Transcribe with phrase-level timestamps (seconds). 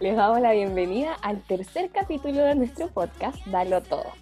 [0.00, 4.12] Les damos la bienvenida al tercer capítulo de nuestro podcast, Dalo Todo.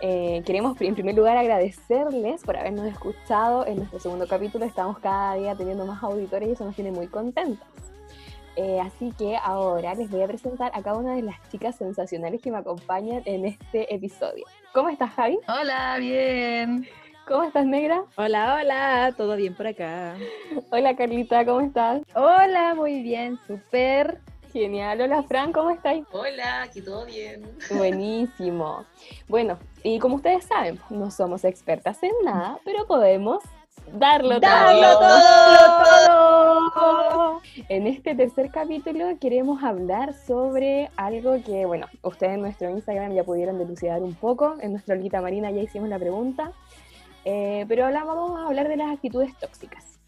[0.00, 4.64] Eh, queremos en primer lugar agradecerles por habernos escuchado en nuestro segundo capítulo.
[4.64, 7.66] Estamos cada día teniendo más auditores y eso nos tiene muy contentos.
[8.56, 12.42] Eh, así que ahora les voy a presentar a cada una de las chicas sensacionales
[12.42, 14.46] que me acompañan en este episodio.
[14.74, 15.38] ¿Cómo estás, Javi?
[15.46, 16.88] Hola, bien.
[17.28, 18.04] ¿Cómo estás, Negra?
[18.16, 20.16] Hola, hola, todo bien por acá.
[20.70, 22.00] Hola, Carlita, ¿cómo estás?
[22.14, 24.18] Hola, muy bien, súper.
[24.50, 25.02] Genial.
[25.02, 26.06] Hola, Fran, ¿cómo estáis?
[26.10, 27.42] Hola, aquí todo bien.
[27.70, 28.86] Buenísimo.
[29.28, 33.44] Bueno, y como ustedes saben, no somos expertas en nada, pero podemos
[33.92, 36.70] darlo, ¡Darlo todo.
[36.72, 37.40] todo.
[37.68, 43.22] En este tercer capítulo queremos hablar sobre algo que, bueno, ustedes en nuestro Instagram ya
[43.22, 44.56] pudieron delucidar un poco.
[44.62, 46.52] En nuestro Olguita Marina ya hicimos la pregunta.
[47.24, 49.98] Eh, pero hablamos, vamos a hablar de las actitudes tóxicas.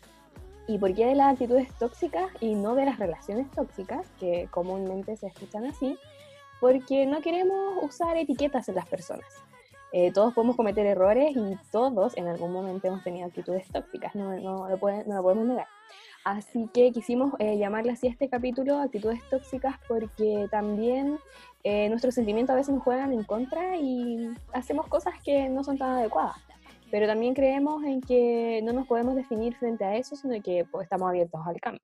[0.66, 5.17] ¿Y por qué de las actitudes tóxicas y no de las relaciones tóxicas, que comúnmente
[5.17, 5.98] se escuchan así?
[6.61, 9.27] Porque no queremos usar etiquetas en las personas.
[9.92, 14.39] Eh, todos podemos cometer errores y todos en algún momento hemos tenido actitudes tóxicas, no,
[14.39, 15.67] no, lo, puede, no lo podemos negar.
[16.24, 21.19] Así que quisimos eh, llamarle así a este capítulo actitudes tóxicas porque también
[21.64, 25.78] eh, nuestros sentimientos a veces nos juegan en contra y hacemos cosas que no son
[25.78, 26.36] tan adecuadas.
[26.91, 30.84] Pero también creemos en que no nos podemos definir frente a eso, sino que pues,
[30.84, 31.83] estamos abiertos al cambio.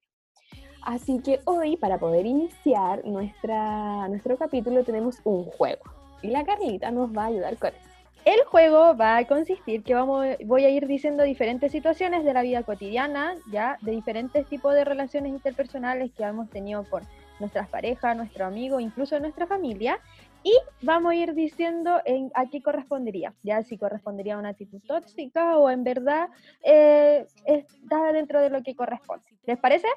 [0.82, 5.82] Así que hoy, para poder iniciar nuestra, nuestro capítulo, tenemos un juego.
[6.22, 7.96] Y la Carlita nos va a ayudar con eso.
[8.24, 12.42] El juego va a consistir que vamos, voy a ir diciendo diferentes situaciones de la
[12.42, 17.04] vida cotidiana, ya, de diferentes tipos de relaciones interpersonales que hemos tenido con
[17.38, 20.00] nuestras parejas, nuestro amigo, incluso nuestra familia,
[20.46, 24.80] y vamos a ir diciendo en, a qué correspondería, ya si correspondería a una actitud
[24.86, 26.28] tóxica o en verdad
[26.62, 29.26] eh, está dentro de lo que corresponde.
[29.44, 29.88] ¿Les parece?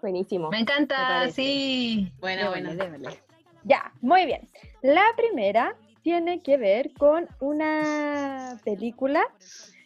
[0.00, 0.48] Buenísimo.
[0.50, 2.12] Me encanta, sí.
[2.20, 2.70] Bueno, bueno.
[3.64, 4.48] Ya, muy bien.
[4.80, 9.26] La primera tiene que ver con una película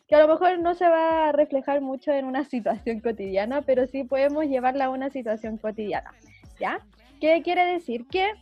[0.07, 3.87] que a lo mejor no se va a reflejar mucho en una situación cotidiana, pero
[3.87, 6.13] sí podemos llevarla a una situación cotidiana,
[6.61, 6.79] ¿ya?
[7.23, 8.07] ¿Qué quiere decir?
[8.07, 8.35] Que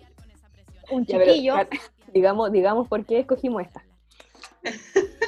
[0.93, 1.55] un Ya, pero, chiquillo...
[2.13, 3.83] Digamos, digamos por qué escogimos esta.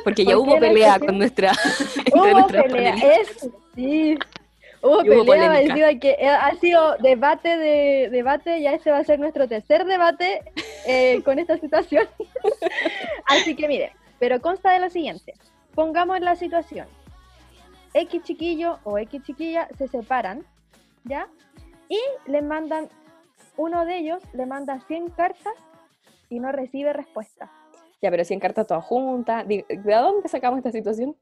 [0.05, 1.53] Porque ya ¿Por hubo pelea con nuestra.
[2.15, 4.19] Hubo pelea, es, sí.
[4.83, 9.49] Hubo Y pelea, que ha sido debate de debate, ya ese va a ser nuestro
[9.49, 10.43] tercer debate
[10.87, 12.07] eh, con esta situación.
[13.27, 15.35] Así que mire, pero consta de lo siguiente,
[15.75, 16.87] pongamos la situación.
[17.95, 20.45] X chiquillo o X chiquilla se separan,
[21.05, 21.29] ¿ya?
[21.89, 22.89] Y le mandan,
[23.57, 25.55] uno de ellos le manda 100 cartas
[26.29, 27.51] y no recibe respuesta.
[28.03, 29.47] Ya, pero 100 cartas todas juntas.
[29.49, 31.17] ¿De dónde sacamos esta situación?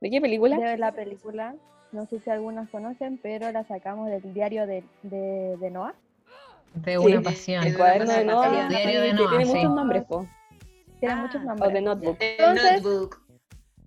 [0.00, 0.56] ¿De qué película?
[0.56, 1.54] de la película.
[1.92, 5.94] No sé si algunos conocen, pero la sacamos del diario de, de, de Noah.
[6.74, 7.64] De Sí, una pasión.
[7.66, 8.48] El cuaderno de Noah.
[8.48, 8.68] Pasión.
[8.68, 9.52] Diario de Noah, tiene sí.
[9.54, 10.26] muchos nombres, po.
[11.00, 11.72] Tiene Ah, muchos O nombres.
[11.72, 12.16] de Notebook.
[12.20, 13.22] Entonces- notebook.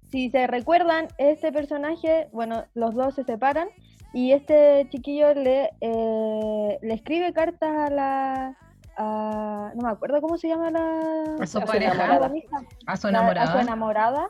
[0.09, 3.69] Si se recuerdan, este personaje, bueno, los dos se separan
[4.13, 8.57] y este chiquillo le, eh, le escribe cartas a la...
[8.97, 11.35] a- no me acuerdo cómo se llama la...
[11.39, 12.25] A su A su pareja, enamorada.
[12.25, 13.61] a su la- a su enamorada.
[13.61, 14.29] enamorada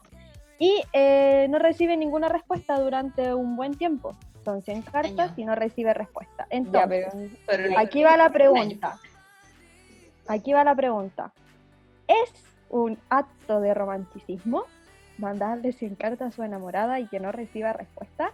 [0.59, 4.15] y eh, no recibe ninguna respuesta durante un buen tiempo.
[4.43, 6.47] Son 100 cartas y no recibe respuesta.
[6.49, 7.11] Ya, Entonces,
[7.47, 7.63] pero.
[7.63, 8.97] Pero Aquí va la un pregunta.
[10.27, 11.31] Aquí va la pregunta.
[12.07, 12.33] ¿Es
[12.69, 14.63] un acto de romanticismo
[15.17, 18.31] mandarle 100 cartas a su enamorada y que no reciba respuesta?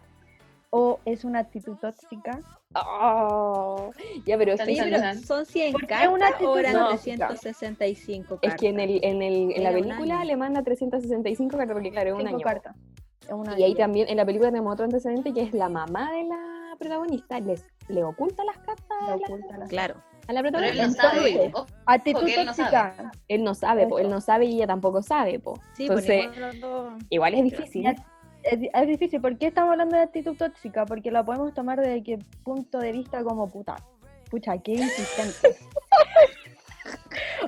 [0.71, 2.39] ¿O es una actitud tóxica?
[2.75, 3.91] Oh,
[4.25, 5.13] ya, pero sí, pero-.
[5.21, 6.87] ¿Son 100 ¿Por qué cartas una actitud o eran no?
[6.89, 8.53] 365 cartas?
[8.53, 12.15] Es que en, el, en, el, en la película le manda 365 cartas, porque claro,
[12.15, 12.39] es un año.
[12.39, 12.75] cartas.
[13.21, 16.11] Es una Y ahí también, en la película tenemos otro antecedente que es la mamá
[16.11, 19.95] de la protagonista, les, le oculta las cartas Le a la, oculta la- Claro.
[20.27, 21.03] a la Pero él protagonista.
[21.03, 21.65] no Entonces, sabe.
[21.85, 22.69] Actitud que él no sabe.
[22.71, 23.11] tóxica.
[23.29, 25.53] Él no sabe, po, él no sabe y ella tampoco sabe, po.
[25.73, 27.95] Sí, pues, Entonces, igual es difícil.
[28.51, 29.19] Es, es difícil.
[29.21, 30.86] ¿Por qué estamos hablando de actitud tóxica?
[30.86, 33.75] Porque la podemos tomar desde qué punto de vista como puta.
[34.30, 35.57] Pucha, qué insistente.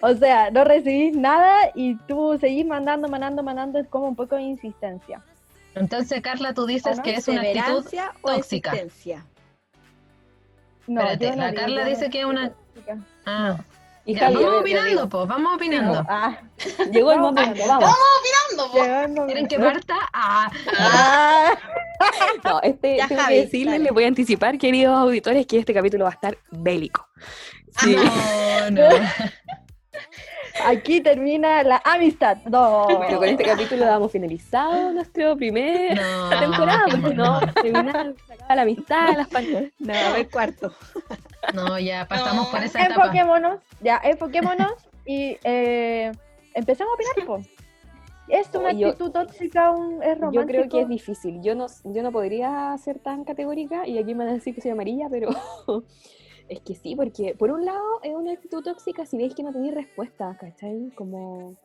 [0.02, 3.80] o sea, no recibís nada y tú seguís mandando, mandando, mandando.
[3.80, 5.22] Es como un poco de insistencia.
[5.76, 7.64] Entonces, Carla, tú dices que es una actitud.
[7.64, 8.72] ¿Perseverancia o tóxica.
[8.72, 9.26] existencia?
[10.88, 12.98] No, Espérate, yo no la Carla dice que es una- tóxica.
[13.26, 13.58] Ah,
[14.08, 16.06] Y ya, Javi, vamos opinando, pues, vamos opinando.
[16.10, 16.40] Ah,
[16.92, 17.84] llegó el momento, vamos.
[17.84, 17.98] vamos.
[18.50, 19.26] Ando, po.
[19.26, 19.96] ¿Quieren que parta?
[20.14, 20.50] Ah,
[20.80, 21.58] Ah,
[22.44, 23.84] No, este, Ya, tengo Javi, que decirles, dale.
[23.84, 27.08] les voy a anticipar, queridos auditores, que este capítulo va a estar bélico.
[27.82, 27.96] Sí.
[27.96, 28.90] no, no.
[30.66, 32.38] Aquí termina la amistad.
[32.46, 32.86] No.
[32.86, 38.62] Bueno, con este capítulo damos finalizado nuestro primer No, temporada, porque no, terminar, acaba la
[38.64, 40.74] amistad, las pan- No, a ver cuarto.
[41.54, 42.52] No, ya pasamos No.
[42.52, 43.02] por esa etapa.
[43.04, 44.74] Enfoquémonos, ya, enfoquémonos
[45.06, 46.12] y eh,
[46.54, 47.42] empecemos a opinar, po.
[48.28, 49.72] ¿Es una yo- actitud tóxica?
[49.72, 50.42] Un, ¿Es romántico?
[50.42, 51.42] Yo creo que es difícil.
[51.42, 54.60] Yo no, yo no podría ser tan categórica y aquí me van a decir que
[54.62, 55.30] soy amarilla, pero
[56.50, 59.52] es que sí, porque por un lado es una actitud tóxica si veis que no
[59.52, 60.92] tenéis respuesta, ¿cachai?
[60.96, 61.56] Como...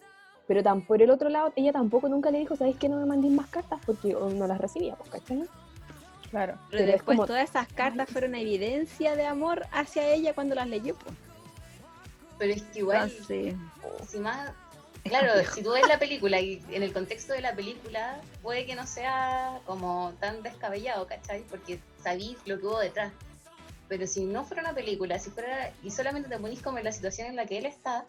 [0.48, 3.06] Pero tan, por el otro lado, ella tampoco nunca le dijo, ¿sabéis que no me
[3.06, 3.80] mandéis más cartas?
[3.86, 5.44] Porque o no las recibía, pues, ¿cachai?
[6.30, 6.54] Claro.
[6.54, 10.54] Pero, Pero es después como- todas esas cartas fueron evidencia de amor hacia ella cuando
[10.54, 10.94] las leyó.
[10.96, 11.10] po.
[12.38, 13.54] Pero es que igual, Entonces,
[14.08, 14.50] si más.
[15.04, 18.74] Claro, si tú ves la película y en el contexto de la película, puede que
[18.76, 21.42] no sea como tan descabellado, ¿cachai?
[21.50, 23.12] Porque sabís lo que hubo detrás.
[23.92, 25.70] Pero si no fuera una película, si fuera.
[25.82, 28.06] y solamente te ponís como en la situación en la que él está,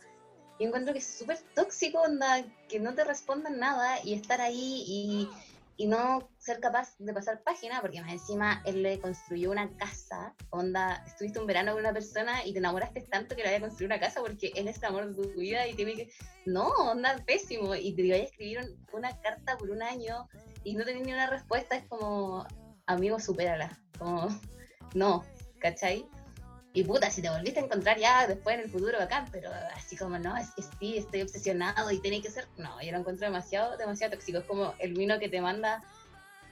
[0.57, 4.85] yo encuentro que es súper tóxico, onda, que no te respondan nada y estar ahí
[4.87, 5.29] y,
[5.75, 10.33] y no ser capaz de pasar página, porque más encima él le construyó una casa,
[10.51, 13.67] onda, estuviste un verano con una persona y te enamoraste tanto que le vaya a
[13.67, 16.09] construir una casa porque él es el amor de tu vida y tiene que...
[16.45, 20.29] No, onda, pésimo, y te vaya a escribir un- una carta por un año
[20.63, 22.47] y no tener ni una respuesta, es como,
[22.85, 24.29] amigo, supérala, como,
[24.93, 25.23] no,
[25.63, 26.05] ¿cachai?
[26.73, 29.95] Y puta, si te volviste a encontrar ya después en el futuro bacán, pero así
[29.95, 32.47] como no, es que sí, estoy obsesionado y tiene que ser.
[32.57, 34.39] No, yo lo encuentro demasiado, demasiado tóxico.
[34.39, 35.83] Es como el vino que te manda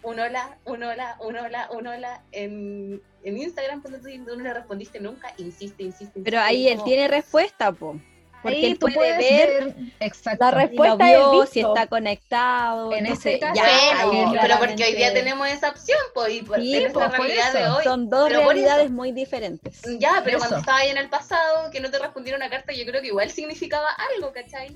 [0.03, 4.53] un hola, un hola, un hola, un hola en, en Instagram cuando tú no le
[4.53, 6.21] respondiste nunca, insiste, insiste.
[6.23, 7.99] Pero insiste, ahí y él tiene respuesta, po.
[8.41, 10.43] Porque Ahí él tú puede puedes ver Exacto.
[10.45, 11.45] La si lo respuesta vio, visto.
[11.47, 12.91] si está conectado.
[12.93, 16.33] En entonces, este caso, ya, Bueno, ahí pero porque hoy día tenemos esa opción, pues,
[16.33, 17.75] y por Sí, es pues, la por realidad de eso.
[17.77, 17.83] hoy.
[17.83, 19.81] Son dos pero realidades muy diferentes.
[19.99, 20.39] Ya, pero Eso.
[20.39, 23.07] cuando estaba ahí en el pasado, que no te respondieron una carta, yo creo que
[23.07, 24.75] igual significaba algo, ¿cachai?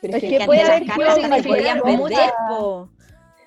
[0.00, 1.80] Pero Es es que que, puede haber cartas se significar podían
[2.48, 2.88] po.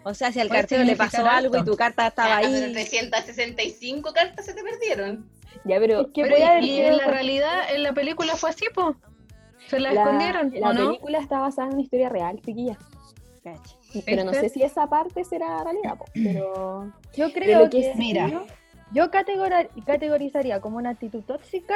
[0.04, 2.66] O sea, si al Puede cartero le pasó algo y tu carta estaba Ah, pero
[2.66, 2.72] ahí.
[2.74, 5.30] 365 cartas se te perdieron.
[5.66, 8.50] ya, pero Es que Pero puede haber y, en la realidad, en la película fue
[8.52, 8.96] así, po.
[9.68, 10.86] Se la, la, escondieron, la ¿o no?
[10.88, 12.78] película está basada en una historia real, chiquilla.
[14.06, 16.92] Pero no sé si esa parte será realidad, po, pero...
[17.16, 18.30] Yo creo lo que que, sí- Mira.
[18.92, 21.76] yo, categorizaría como una actitud tóxica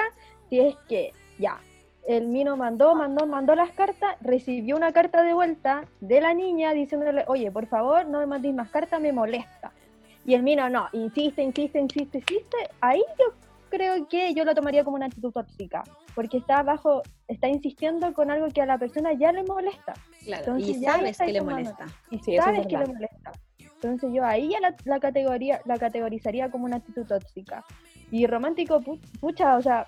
[0.49, 1.59] si es que ya,
[2.07, 6.73] el Mino mandó, mandó, mandó las cartas, recibió una carta de vuelta de la niña
[6.73, 9.71] diciéndole, oye, por favor, no me mandéis más cartas, me molesta.
[10.25, 12.57] Y el Mino no, insiste, insiste, insiste, insiste.
[12.81, 13.33] Ahí yo
[13.69, 15.83] creo que yo lo tomaría como una actitud tóxica,
[16.15, 19.93] porque está bajo, está insistiendo con algo que a la persona ya le molesta.
[20.23, 21.85] Claro, Entonces y sabes que le molesta.
[22.09, 23.31] y Sí, eso es sabes que le molesta.
[23.59, 27.63] Entonces yo ahí ya la, la categoría, la categorizaría como una actitud tóxica.
[28.11, 29.85] Y romántico, pu- pucha, o sea,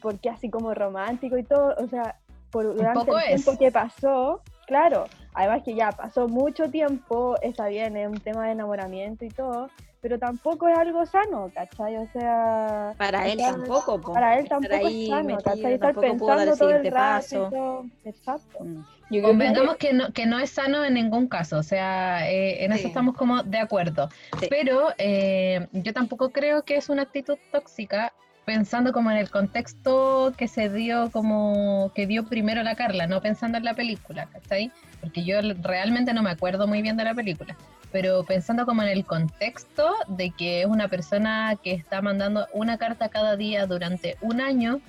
[0.00, 2.16] porque así como romántico y todo, o sea,
[2.50, 3.58] por durante el tiempo es.
[3.58, 8.52] que pasó, claro, además que ya pasó mucho tiempo, está bien, es un tema de
[8.52, 9.70] enamoramiento y todo,
[10.02, 11.96] pero tampoco es algo sano, ¿cachai?
[11.96, 14.12] O sea, Para él tampoco, po.
[14.12, 15.74] para él tampoco ahí es sano, metido, ¿cachai?
[15.74, 17.86] Estar pensando todo el siguiente rato.
[18.04, 18.64] Exacto.
[18.64, 18.74] Mm.
[18.74, 22.28] Yo creo que Convengamos que no, que no es sano en ningún caso, o sea,
[22.28, 24.08] eh, en eso estamos como de acuerdo.
[24.40, 24.46] Sí.
[24.50, 28.12] Pero eh, yo tampoco creo que es una actitud tóxica,
[28.44, 33.20] pensando como en el contexto que se dio, como que dio primero la Carla, no
[33.20, 34.72] pensando en la película, ¿cachai?
[35.02, 37.54] Porque yo realmente no me acuerdo muy bien de la película,
[37.90, 42.78] pero pensando como en el contexto de que es una persona que está mandando una
[42.78, 44.80] carta cada día durante un año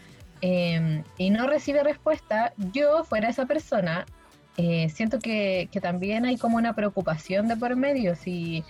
[0.41, 4.05] eh, y no recibe respuesta, yo fuera esa persona,
[4.57, 8.63] eh, siento que, que también hay como una preocupación de por medio, si,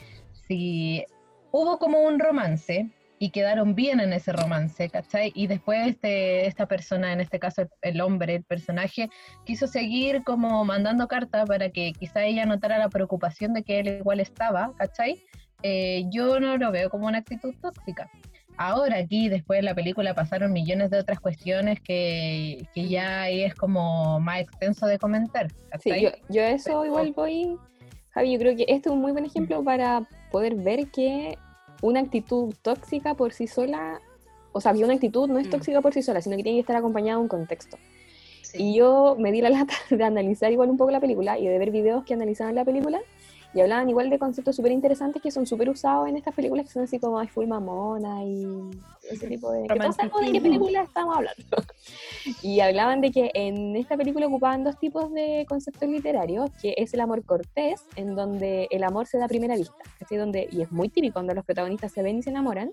[0.47, 1.05] si
[1.51, 2.89] hubo como un romance
[3.23, 5.31] y quedaron bien en ese romance, ¿cachai?
[5.33, 9.09] Y después este, esta persona, en este caso el, hombre, el personaje,
[9.45, 13.87] quiso seguir como mandando cartas para que quizá ella notara la preocupación de que él
[13.87, 15.23] igual estaba, ¿cachai?
[15.61, 18.11] Eh, yo no lo veo como una actitud tóxica.
[18.57, 23.43] Ahora aquí, después de la película, pasaron millones de otras cuestiones que, que ya ahí
[23.43, 25.47] es como más extenso de comentar.
[25.79, 27.57] Sí, yo, yo a eso Pero- igual voy,
[28.09, 31.37] Javi, yo creo que este es un muy buen ejemplo para poder ver que
[31.83, 33.99] una actitud tóxica por sí sola,
[34.53, 35.51] o sea, que una actitud no es Mm.
[35.51, 37.77] tóxica por sí sola, sino que tiene que estar acompañada de un contexto.
[38.41, 38.57] Sí.
[38.63, 41.57] Y yo me di la lata de analizar igual un poco la película y de
[41.59, 43.01] ver videos que analizaban la película
[43.53, 46.72] y hablaban igual de conceptos súper interesantes que son súper usados en estas películas que
[46.72, 48.45] son así como ay, full mamona y
[49.10, 49.67] ese tipo de...
[49.67, 51.43] Que todos sabemos de qué película estamos hablando.
[52.41, 56.93] y hablaban de que en esta película ocupaban dos tipos de conceptos literarios, que es
[56.93, 60.17] el amor cortés, en donde el amor se da a primera vista, ¿cachai?
[60.17, 62.72] Donde, y es muy típico cuando los protagonistas se ven y se enamoran,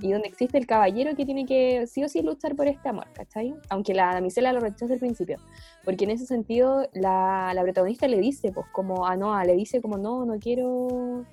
[0.00, 3.06] Y donde existe el caballero que tiene que sí o sí luchar por este amor,
[3.12, 3.54] ¿cachai?
[3.68, 5.38] Aunque la damisela lo rechaza al principio.
[5.84, 9.80] Porque en ese sentido la, la protagonista le dice, pues como a Noah, le dice
[9.80, 11.24] como no, no quiero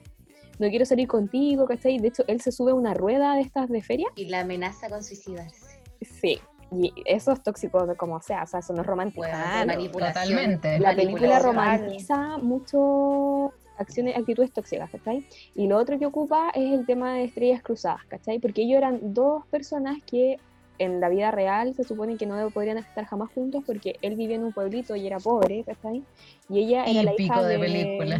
[0.59, 1.97] no quiero salir contigo, ¿cachai?
[1.99, 4.07] De hecho, él se sube a una rueda de estas de feria.
[4.15, 5.81] Y la amenaza con suicidarse.
[6.01, 6.39] Sí,
[6.71, 9.21] y eso es tóxico de como sea, o sea, eso no es romántico.
[9.21, 10.13] Bueno, manipulación.
[10.13, 10.79] totalmente.
[10.79, 15.25] La película romantiza mucho acciones, actitudes tóxicas, ¿cachai?
[15.55, 18.39] Y lo otro que ocupa es el tema de estrellas cruzadas, ¿cachai?
[18.39, 20.37] Porque ellos eran dos personas que
[20.79, 24.35] en la vida real se supone que no podrían estar jamás juntos porque él vivía
[24.35, 26.03] en un pueblito y era pobre, ¿cachai?
[26.49, 28.19] Y ella era la hija de película.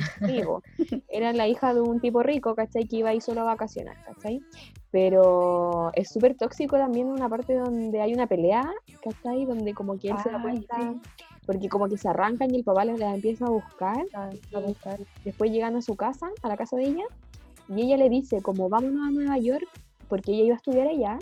[1.10, 2.88] Era la hija de un tipo rico, ¿cachai?
[2.88, 4.42] Que iba ahí solo a vacacionar, ¿cachai?
[4.92, 8.64] Pero es súper tóxico también una parte donde hay una pelea,
[9.04, 9.46] ¿cachai?
[9.46, 11.24] Donde como que él se da cuenta, sí.
[11.46, 15.00] Porque como que se arrancan y el papá las empieza a buscar Ah, a buscar.
[15.24, 17.04] después llegan a su casa, a la casa de ella,
[17.70, 19.68] y ella le dice como vámonos a Nueva York,
[20.10, 21.20] porque ella iba a estudiar allá,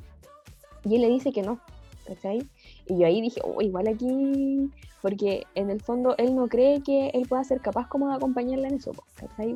[0.84, 1.60] y él le dice que no,
[2.06, 2.48] ¿cachai?
[2.88, 4.70] Y yo ahí dije, oh, igual aquí,
[5.02, 8.68] porque en el fondo él no cree que él pueda ser capaz como de acompañarla
[8.68, 8.92] en eso.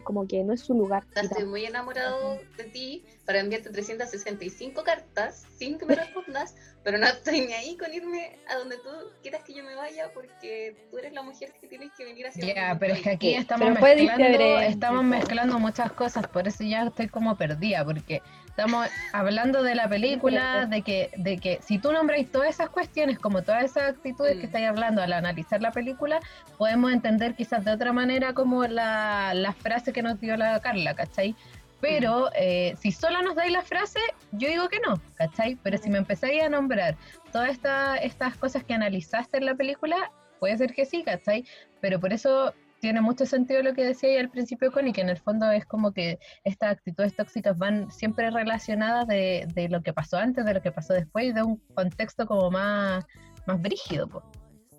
[0.04, 1.04] Como que no es su lugar.
[1.10, 5.96] O sea, Y estoy muy enamorado de ti para enviarte 365 cartas sin que me
[5.96, 8.90] respondas, pero no estoy ni ahí con irme a donde tú
[9.22, 12.54] quieras que yo me vaya porque tú eres la mujer que tienes que venir hacia
[12.54, 16.84] Ya, donde pero es que aquí estamos mezclando, estamos mezclando muchas cosas, por eso ya
[16.86, 18.22] estoy como perdida, porque
[18.56, 23.20] estamos hablando de la película, de que, de que si tú nombráis todas esas cuestiones,
[23.20, 24.46] como todas esas actitudes que Mm.
[24.46, 26.22] estáis hablando al analizar la película,
[26.58, 30.96] podemos entender quizás de otra manera como la, la frase que nos dio la Carla,
[30.96, 31.36] ¿cachai?
[31.82, 34.00] Pero eh, si solo nos dais la frase,
[34.32, 35.58] yo digo que no, ¿cachai?
[35.62, 36.96] Pero si me empezáis a nombrar
[37.34, 39.98] todas esta- estas cosas que analizaste en la película,
[40.40, 41.44] puede ser que sí, ¿cachai?
[41.82, 45.10] Pero por eso tiene mucho sentido lo que decía ahí al principio, Connie, que en
[45.10, 49.94] el fondo es como que estas actitudes tóxicas van siempre relacionadas de, de lo que
[49.94, 53.06] pasó antes, de lo que pasó después, y de un contexto como más,
[53.48, 54.08] más brígido.
[54.08, 54.22] po.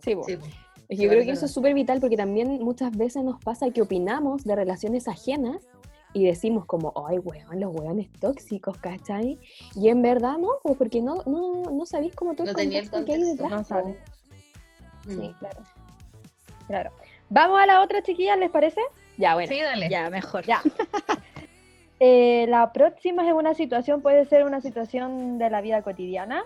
[0.03, 0.25] Sí, po.
[0.25, 0.47] Sí, po.
[0.88, 3.43] Es que yo Sí, creo que eso es súper vital porque también muchas veces nos
[3.43, 5.67] pasa que opinamos de relaciones ajenas
[6.12, 9.38] y decimos como, ay, weón, los weones tóxicos, ¿cachai?
[9.75, 12.88] Y en verdad no, pues, porque no, no, no sabéis como todo No el el
[12.88, 13.71] contexto que hay contexto, detrás.
[13.71, 15.12] no.
[15.12, 15.21] Mm.
[15.21, 15.62] Sí, Claro.
[16.69, 16.91] Claro.
[17.28, 18.80] Vamos a la otra chiquilla, ¿les parece?
[19.16, 19.49] ya, bueno.
[19.49, 19.88] Sí, dale.
[19.88, 20.45] Ya, mejor.
[20.45, 20.62] Ya.
[21.99, 26.45] Eh, la próxima es una situación, puede ser una situación de la vida cotidiana.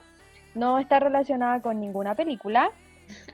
[0.54, 2.70] No está relacionada con ninguna película,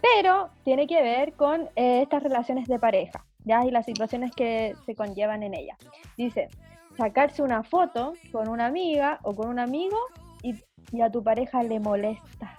[0.00, 3.66] pero tiene que ver con eh, estas relaciones de pareja, ¿ya?
[3.66, 5.76] Y las situaciones que se conllevan en ella.
[6.16, 6.48] Dice,
[6.96, 9.98] sacarse una foto con una amiga o con un amigo
[10.42, 10.54] y,
[10.92, 12.58] y a tu pareja le molesta.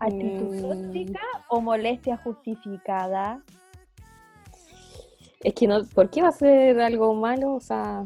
[0.00, 0.62] ¿Actitud Mm.
[0.62, 3.42] tóxica o molestia justificada?
[5.42, 7.54] Es que no, ¿por qué va a ser algo malo?
[7.54, 8.04] O sea,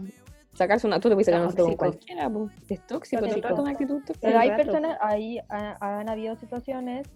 [0.54, 2.50] sacarse una, tú te puedes sacar una foto con cualquiera, pues.
[2.68, 3.48] Es tóxico, todo el Tóxico.
[3.48, 4.18] rato una actitud tóxica.
[4.20, 7.08] Pero hay personas, ahí ha- han habido situaciones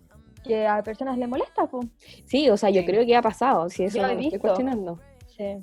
[0.44, 1.86] que a personas les molesta, pues.
[2.24, 2.86] Sí, o sea, yo Sí.
[2.86, 4.40] creo que ha pasado, si eso lo no estoy visto.
[4.40, 4.98] cuestionando.
[5.36, 5.56] Sí.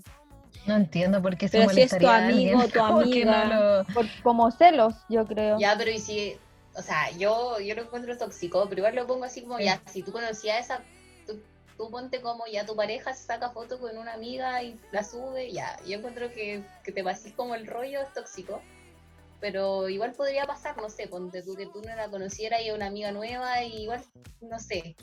[0.68, 3.00] No entiendo por qué se Pero si es tu molestaría a alguien, amigo, tu como
[3.12, 3.46] que no amiga.
[3.84, 5.60] lo- Por, como celos, yo creo.
[5.60, 6.38] Ya, pero y si,
[6.76, 9.66] o sea, yo, yo lo encuentro tóxico, pero igual lo pongo así como, Sí.
[9.66, 10.84] ya, si tú conocías a esa,
[11.26, 11.42] tú,
[11.78, 15.52] tú ponte como, ya tu pareja se saca foto con una amiga y la sube,
[15.52, 18.62] ya, yo encuentro que, que te pases como el rollo es tóxico,
[19.40, 22.88] pero igual podría pasar, no sé, ponte tú que tú no la conocieras y una
[22.88, 24.04] amiga nueva y igual,
[24.42, 24.96] no sé,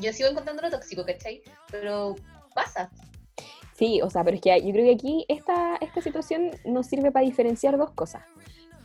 [0.00, 1.42] yo sigo encontrándolo tóxico, ¿cachai?
[1.70, 2.16] Pero
[2.54, 2.90] pasa,
[3.78, 7.12] Sí, o sea, pero es que yo creo que aquí esta, esta situación nos sirve
[7.12, 8.24] para diferenciar dos cosas.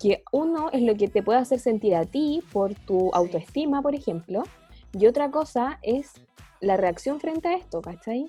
[0.03, 3.95] Que uno es lo que te puede hacer sentir a ti por tu autoestima, por
[3.95, 4.43] ejemplo,
[4.91, 6.11] y otra cosa es
[6.59, 8.27] la reacción frente a esto, ¿cachai?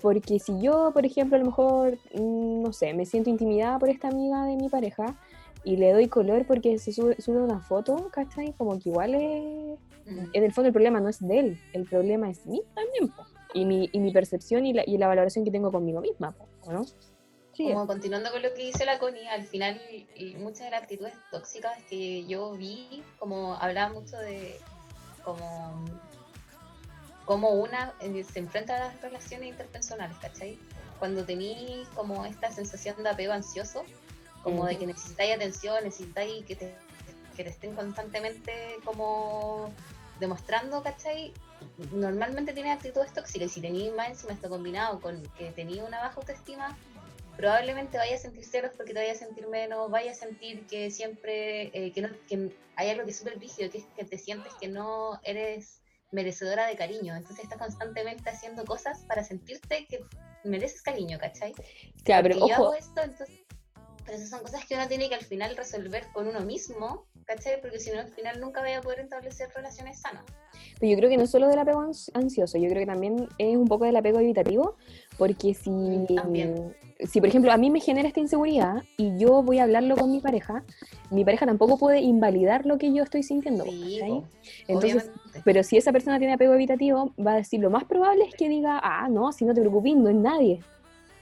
[0.00, 3.90] Porque si yo, por ejemplo, a lo mejor, mm, no sé, me siento intimidada por
[3.90, 5.16] esta amiga de mi pareja
[5.62, 8.52] y le doy color porque se sube, sube una foto, ¿cachai?
[8.54, 9.78] Como que igual es,
[10.32, 13.22] en el fondo el problema no es de él, el problema es mío también, po.
[13.54, 16.48] Y mi, y mi percepción y la, y la valoración que tengo conmigo misma, po,
[16.66, 16.82] ¿o ¿no?
[17.58, 19.80] Sí, Como continuando con lo que dice la Connie, al final
[20.14, 24.60] y muchas de las actitudes tóxicas que yo vi, como hablaba mucho de
[25.24, 25.84] como,
[27.24, 30.56] como una eh, se enfrenta a las relaciones interpersonales, ¿cachai?
[31.00, 33.82] Cuando tenéis como esta sensación de apego ansioso,
[34.44, 36.76] como de que necesitáis atención, necesitáis que te,
[37.36, 39.74] que te estén constantemente como
[40.20, 41.32] demostrando, ¿cachai?
[41.90, 45.98] Normalmente tiene actitudes tóxicas y si tenéis más encima esto combinado con que tenéis una
[45.98, 46.78] baja autoestima,
[47.38, 50.90] probablemente vaya a sentir celos porque te vaya a sentir menos, vaya a sentir que
[50.90, 54.18] siempre, eh, que, no, que hay algo que es súper rígido, que es que te
[54.18, 55.80] sientes que no eres
[56.10, 60.00] merecedora de cariño, entonces estás constantemente haciendo cosas para sentirte que
[60.42, 61.54] mereces cariño, ¿cachai?
[62.02, 63.44] Claro, pero yo ojo, hago esto, entonces...
[64.04, 67.60] Pero esas son cosas que uno tiene que al final resolver con uno mismo, ¿cachai?
[67.60, 70.24] Porque si no, al final nunca voy a poder establecer relaciones sanas.
[70.80, 73.28] Pero yo creo que no es solo del apego ans- ansioso, yo creo que también
[73.36, 74.76] es un poco del apego evitativo,
[75.18, 76.74] porque si, Mm, también.
[77.00, 80.10] si por ejemplo a mí me genera esta inseguridad y yo voy a hablarlo con
[80.10, 80.64] mi pareja,
[81.10, 83.64] mi pareja tampoco puede invalidar lo que yo estoy sintiendo.
[83.64, 84.22] Sí,
[84.66, 85.10] Entonces,
[85.44, 88.48] pero si esa persona tiene apego evitativo, va a decir lo más probable es que
[88.48, 90.60] diga, ah, no, si no te preocupes, no es nadie.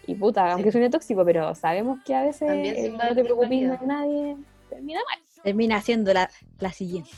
[0.07, 3.75] Y puta, aunque suene tóxico, pero sabemos que a veces sí, no te preocupes, no
[3.75, 4.37] es nadie,
[4.71, 5.25] termina mal.
[5.47, 7.11] Termina siendo la, la siguiente.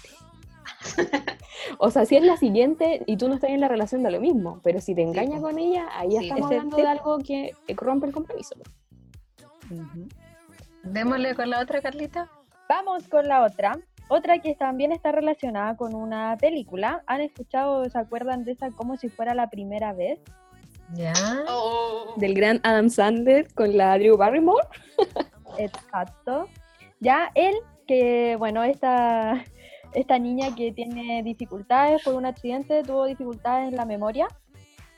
[1.79, 4.21] O sea, si es la siguiente y tú no estás en la relación da lo
[4.21, 6.29] mismo, pero si te engañas con ella, ahí Sí.
[6.29, 8.55] estamos hablando de algo que rompe el compromiso.
[9.71, 10.09] Ujú.
[10.85, 12.31] Démosle con la otra, Carlita.
[12.69, 13.79] Vamos con la otra.
[14.09, 17.03] Otra que también está relacionada con una película.
[17.07, 20.21] ¿Han escuchado, se acuerdan de esa como si fuera la primera vez?
[20.95, 21.13] Ya.
[21.49, 22.15] Oh.
[22.17, 24.67] Del gran Adam Sandler con la Drew Barrymore.
[25.59, 26.49] Exacto.
[27.01, 27.55] Ya él,
[27.89, 29.43] que bueno, esta,
[29.95, 34.29] esta niña que tiene dificultades por un accidente, tuvo dificultades en la memoria.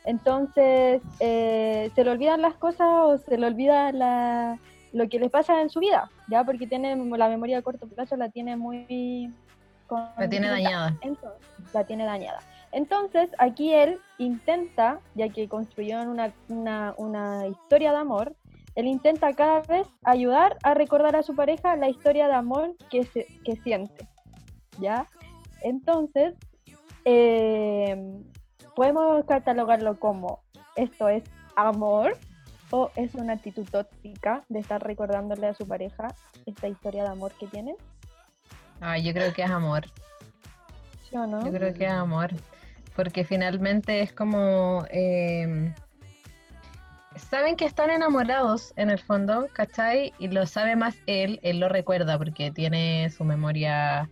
[0.04, 4.58] Entonces, eh, se le olvidan las cosas o se le olvida la-
[4.92, 6.42] lo que les pasa en su vida, ¿ya?
[6.42, 9.32] Porque tiene la memoria a corto plazo, la tiene muy...
[9.86, 10.96] con La tiene dañada.
[11.00, 12.40] Entonces, la tiene dañada.
[12.72, 18.34] Entonces, aquí él intenta, ya que construyeron una, una, una historia de amor,
[18.74, 23.04] él intenta cada vez ayudar a recordar a su pareja la historia de amor que,
[23.04, 24.08] se, que siente.
[24.78, 25.06] ¿Ya?
[25.62, 26.34] Entonces,
[27.04, 28.22] eh,
[28.74, 30.42] podemos catalogarlo como
[30.76, 31.24] esto es
[31.56, 32.16] amor
[32.70, 36.14] o es una actitud tóxica de estar recordándole a su pareja
[36.46, 37.74] esta historia de amor que tiene.
[38.80, 39.86] Ah, yo creo que es amor.
[41.08, 41.44] ¿Sí o no?
[41.44, 42.30] Yo creo que es amor.
[42.96, 44.84] Porque finalmente es como.
[44.90, 45.72] eh,
[47.20, 50.12] saben que están enamorados en el fondo, ¿cachai?
[50.18, 54.08] Y lo sabe más él, él lo recuerda porque tiene su memoria,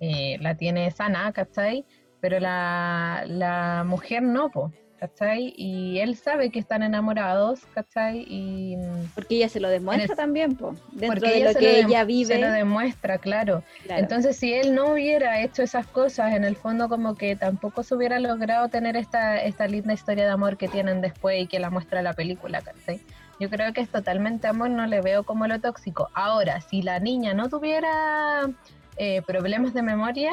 [0.00, 1.84] eh, la tiene sana, ¿cachai?
[2.20, 5.54] Pero la, la mujer no, po, ¿cachai?
[5.56, 8.24] Y él sabe que están enamorados, ¿cachai?
[8.28, 8.76] Y.
[8.76, 10.74] mm, Porque ella se lo demuestra el- también, po.
[10.92, 12.38] Dentro porque de ella lo se que ella Se vive.
[12.38, 13.64] lo demuestra, claro.
[13.84, 14.02] claro.
[14.02, 17.94] Entonces, si él no hubiera hecho esas cosas, en el fondo como que tampoco se
[17.94, 21.70] hubiera logrado tener esta, esta linda historia de amor que tienen después y que la
[21.70, 23.00] muestra la película, ¿cachai?
[23.40, 26.10] Yo creo que es totalmente amor, no le veo como lo tóxico.
[26.12, 28.50] Ahora, si la niña no tuviera
[28.98, 30.32] eh, problemas de memoria,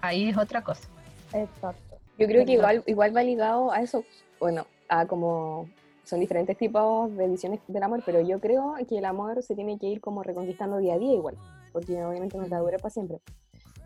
[0.00, 0.88] ahí es otra cosa.
[1.34, 1.89] Exacto.
[2.20, 4.04] Yo creo que igual, igual va ligado a eso,
[4.38, 5.68] bueno, a como
[6.04, 9.78] son diferentes tipos de visiones del amor, pero yo creo que el amor se tiene
[9.78, 11.36] que ir como reconquistando día a día igual,
[11.72, 13.20] porque obviamente no te va a durar para siempre.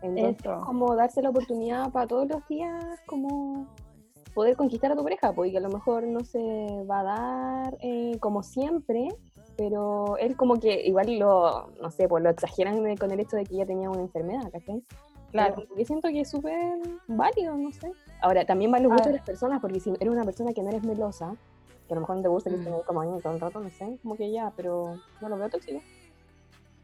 [0.01, 0.61] Entonces, Eso.
[0.65, 3.67] como darse la oportunidad para todos los días, como
[4.33, 8.17] poder conquistar a tu pareja, porque a lo mejor no se va a dar eh,
[8.19, 9.07] como siempre,
[9.55, 13.45] pero él como que igual lo, no sé, pues lo exageran con el hecho de
[13.45, 14.83] que ella tenía una enfermedad, ¿cachai?
[15.31, 15.55] Claro.
[15.57, 17.91] Pero Yo siento que es súper válido, no sé.
[18.21, 19.11] Ahora, también van los gustos Ah.
[19.11, 21.35] de las personas, porque si eres una persona que no eres melosa,
[21.87, 22.59] que a lo mejor no te gusta que Mm.
[22.59, 25.37] estés ahí como ahí todo el rato, no sé, como que ya, pero no lo
[25.37, 25.81] veo tóxico.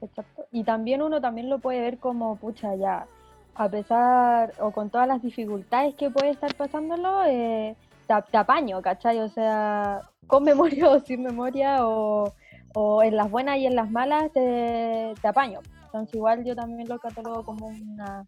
[0.02, 0.46] Exacto.
[0.52, 3.08] Y también uno también lo puede ver como, pucha, ya,
[3.56, 7.76] a pesar o con todas las dificultades que puede estar pasándolo, eh,
[8.08, 9.20] te, apaño, ¿cachai?
[9.20, 12.32] O sea, con memoria o sin memoria, o,
[12.74, 15.60] o en las buenas y en las malas, te, te apaño.
[15.86, 18.26] Entonces igual yo también lo catalogo como una,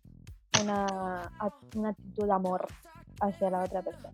[0.62, 1.32] una,
[1.76, 2.68] una actitud de amor
[3.24, 4.12] hacia la otra persona.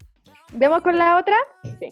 [0.53, 1.35] ¿Vemos con la otra?
[1.79, 1.89] Sí.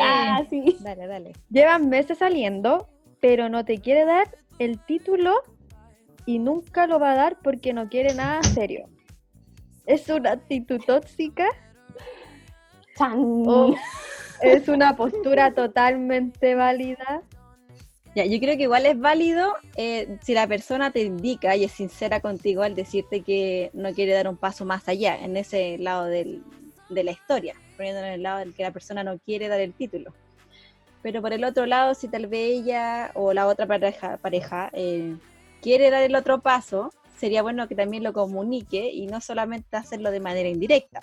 [0.00, 0.76] Ah, sí.
[0.80, 1.32] Dale, dale.
[1.50, 2.88] Llevan meses saliendo,
[3.20, 5.42] pero no te quiere dar el título
[6.26, 8.88] y nunca lo va a dar porque no quiere nada serio.
[9.86, 11.46] ¿Es una actitud tóxica
[12.96, 13.16] Chan.
[13.16, 13.74] o
[14.42, 17.22] es una postura totalmente válida?
[18.14, 21.72] Ya, yo creo que igual es válido eh, si la persona te indica y es
[21.72, 26.06] sincera contigo al decirte que no quiere dar un paso más allá, en ese lado
[26.06, 26.42] del-
[26.88, 29.74] de la historia, poniéndolo en el lado del que la persona no quiere dar el
[29.74, 30.12] título.
[31.02, 35.14] Pero por el otro lado, si tal vez ella o la otra pareja, pareja eh,
[35.62, 40.10] quiere dar el otro paso, sería bueno que también lo comunique y no solamente hacerlo
[40.10, 41.00] de manera indirecta.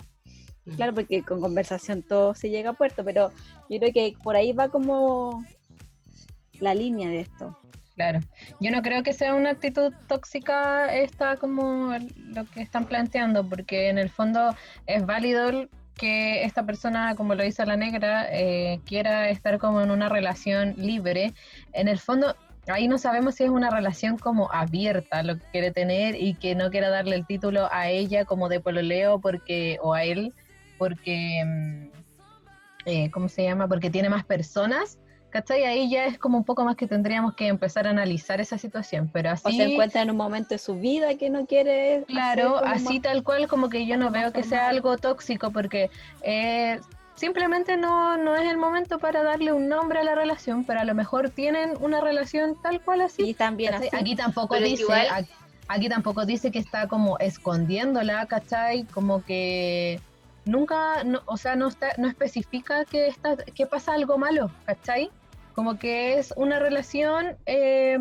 [0.76, 3.32] Claro, porque con conversación todo se llega a puerto, pero
[3.70, 5.46] yo creo que por ahí va como
[6.62, 7.58] la línea de esto.
[7.96, 8.20] Claro,
[8.60, 13.88] yo no creo que sea una actitud tóxica esta como lo que están planteando, porque
[13.88, 14.54] en el fondo
[14.86, 19.91] es válido que esta persona, como lo dice la negra, eh, quiera estar como en
[19.91, 21.34] una relación libre.
[21.72, 22.36] En el fondo,
[22.68, 26.54] ahí no sabemos si es una relación como abierta lo que quiere tener y que
[26.54, 30.34] no quiera darle el título a ella como de pololeo porque, o a él,
[30.78, 31.86] porque, mm,
[32.88, 33.70] eh, ¿cómo se llama?
[33.70, 35.00] Porque tiene más personas
[35.36, 35.65] ¿cachai?
[35.65, 39.10] Ahí ya es como un poco más que tendríamos que empezar a analizar esa situación,
[39.12, 39.50] pero así...
[39.50, 42.06] O se encuentra en un momento de su vida que no quiere...
[42.08, 45.89] Claro, así más- tal cual como que yo no veo que sea algo tóxico porque
[46.21, 46.80] eh,
[47.15, 50.86] simplemente no, no es el momento para darle un nombre a la relación, pero a
[50.86, 53.24] lo mejor tienen una relación tal cual así.
[53.28, 53.89] Y también así.
[53.91, 55.32] Aquí tampoco Pero dice, igual- aquí,
[55.67, 58.86] aquí tampoco dice que está como escondiéndola, ¿cachai?
[58.86, 60.00] Como que
[60.45, 65.10] nunca, no, o sea, no está, no especifica que está, que pasa algo malo, ¿cachai?
[65.56, 67.98] Como que es una relación eh,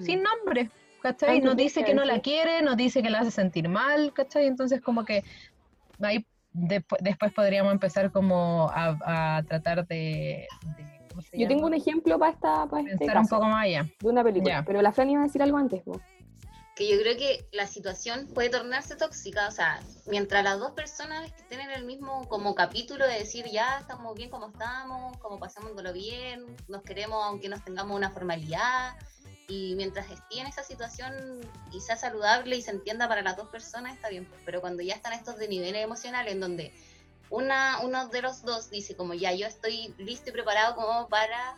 [0.00, 0.70] sin nombre,
[1.02, 1.30] ¿cachai?
[1.30, 4.12] Aunque No tú dice que no la quiere, no dice que la hace sentir mal,
[4.12, 4.46] ¿cachai?
[4.46, 5.24] Entonces como que
[6.00, 11.66] ahí despu- después podríamos empezar como a, a tratar de, de- ¿cómo se Yo tengo
[11.66, 13.86] un ejemplo para esta para este pensar un poco más allá.
[14.00, 16.00] de una película, pero la Fran iba a decir algo antes, po.
[16.74, 21.30] Que yo creo que la situación puede tornarse tóxica, o sea, mientras las dos personas
[21.36, 25.92] estén en el mismo como capítulo de decir ya estamos bien como estamos, como pasámoslo
[25.92, 28.96] bien, nos queremos aunque nos tengamos una formalidad,
[29.48, 31.40] y mientras esté en esa situación
[31.72, 35.12] y saludable y se entienda para las dos personas, está bien, pero cuando ya están
[35.12, 36.74] estos de niveles emocionales en donde
[37.30, 41.56] una, uno de los dos dice como ya yo estoy listo y preparado como para...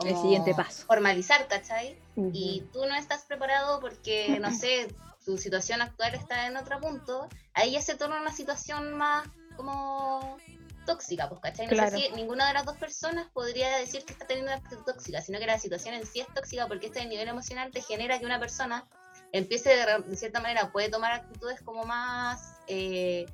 [0.00, 0.84] El siguiente paso.
[0.86, 1.98] Formalizar, ¿cachai?
[2.32, 4.88] Y tú no estás preparado porque, no sé,
[5.24, 9.26] tu situación actual está en otro punto, ahí ya se torna una situación más
[9.56, 10.36] como
[10.84, 11.66] tóxica, pues, ¿cachai?
[11.66, 11.90] No Claro.
[11.96, 15.22] sé si ninguna de las dos personas podría decir que está teniendo una actitud tóxica,
[15.22, 18.26] sino que la situación en sí es tóxica porque este nivel emocional te genera que
[18.26, 18.84] una persona
[19.32, 22.56] empiece de, de cierta manera, puede tomar actitudes como más...
[22.66, 23.26] eh,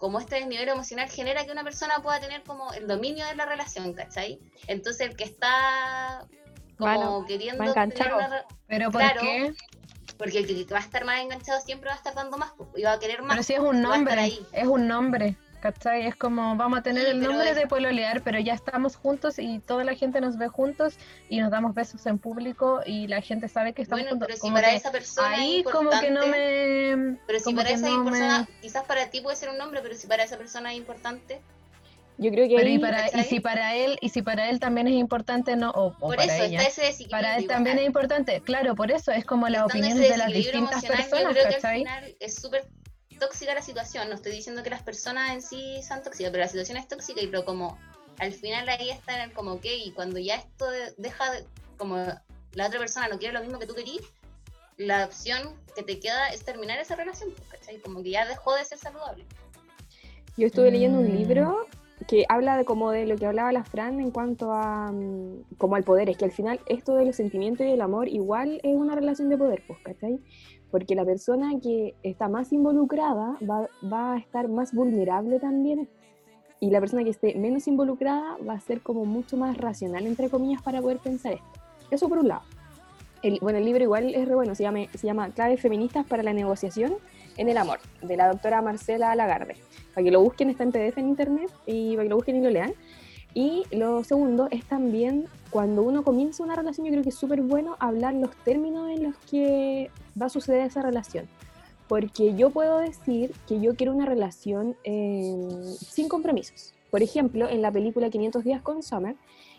[0.00, 3.44] como este nivel emocional genera que una persona pueda tener como el dominio de la
[3.44, 4.40] relación, ¿cachai?
[4.66, 6.26] Entonces el que está
[6.78, 8.16] como queriendo va tener enganchado.
[8.16, 9.20] una Pero ¿por Claro.
[9.20, 9.54] qué?
[10.16, 12.82] porque el que va a estar más enganchado siempre va a estar dando más y
[12.82, 13.30] va a querer más.
[13.32, 14.46] Pero si es un nombre, ahí.
[14.52, 16.06] es un nombre, ¿cachai?
[16.06, 19.38] Es como vamos a tener Sí, el nombre es- de pololear, pero ya estamos juntos
[19.38, 20.96] y toda la gente nos ve juntos
[21.28, 24.26] y nos damos besos en público y la gente sabe que estamos Bueno, juntos.
[24.28, 27.16] pero si Como para esa persona ahí es como que no importante- me...
[27.26, 29.94] Pero si para esa no me- persona, quizás para ti puede ser un nombre, pero
[29.94, 31.40] si para esa persona es importante,
[32.18, 32.74] Yo creo que Pero y,
[33.24, 36.34] si para él y si para él también es importante no o, o por para
[36.36, 37.10] eso ella está ese desequilibrio.
[37.18, 40.30] para él también es importante claro por eso es como las Estando opiniones de las
[40.30, 41.78] distintas personas Yo creo que al ¿cachai?
[41.78, 42.66] final es súper
[43.20, 44.08] tóxica la situación.
[44.08, 47.20] No estoy diciendo que las personas en sí sean tóxicas, pero la situación es tóxica
[47.22, 47.78] y pero como
[48.18, 51.44] al final ahí está en el como ok, y cuando ya esto de- deja de,
[51.78, 51.96] como
[52.54, 54.04] la otra persona no quiere lo mismo que tú querías,
[54.76, 57.78] la opción que te queda es terminar esa relación, pues, ¿cachai?
[57.80, 59.24] Como que ya dejó de ser saludable.
[60.36, 61.16] yo estuve leyendo un Mm.
[61.16, 61.66] libro
[62.08, 65.76] que habla de como de lo que hablaba la Fran en cuanto a mm, como
[65.76, 68.74] al poder, es que al final esto de los sentimientos y el amor igual es
[68.74, 70.18] una relación de poder, pues, ¿cachai?
[70.70, 75.88] Porque la persona que está más involucrada va, va a estar más vulnerable también
[76.60, 80.28] y la persona que esté menos involucrada va a ser como mucho más racional, entre
[80.28, 81.46] comillas, para poder pensar esto.
[81.90, 82.42] Eso por un lado.
[83.22, 86.22] El, bueno, el libro igual es re bueno, se llama, se llama Claves Feministas para
[86.22, 86.94] la Negociación
[87.36, 89.56] en el Amor, de la doctora Marcela Lagarde.
[89.94, 92.40] Para que lo busquen, está en PDF en internet y para que lo busquen y
[92.42, 92.74] lo lean.
[93.32, 97.42] Y lo segundo es también cuando uno comienza una relación, yo creo que es súper
[97.42, 101.28] bueno hablar los términos en los que va a suceder esa relación.
[101.88, 106.74] Porque yo puedo decir que yo quiero una relación eh, sin compromisos.
[106.90, 109.16] Por ejemplo, en la película 500 días con Summer,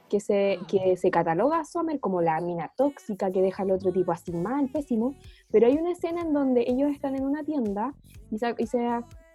[0.10, 3.94] que se, que se cataloga a Summer como la mina tóxica que deja al otro
[3.94, 5.16] tipo así mal, pésimo,
[5.52, 7.94] pero hay una escena en donde ellos están en una tienda
[8.30, 8.80] y se, y se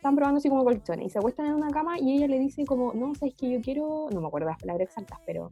[0.06, 2.64] están probando así como colchones y se acuestan en una cama y ella le dice
[2.64, 5.50] como, no, sabes que yo quiero, no me acuerdo las palabras exactas, pero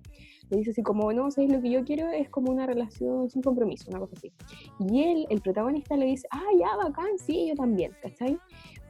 [0.48, 3.42] le dice así como, no, sabes lo que yo quiero es como una relación sin
[3.42, 4.32] compromiso, una cosa así.
[4.78, 8.38] Y él, el protagonista, le dice, ah, ya, bacán, sí, yo también, ¿cachai?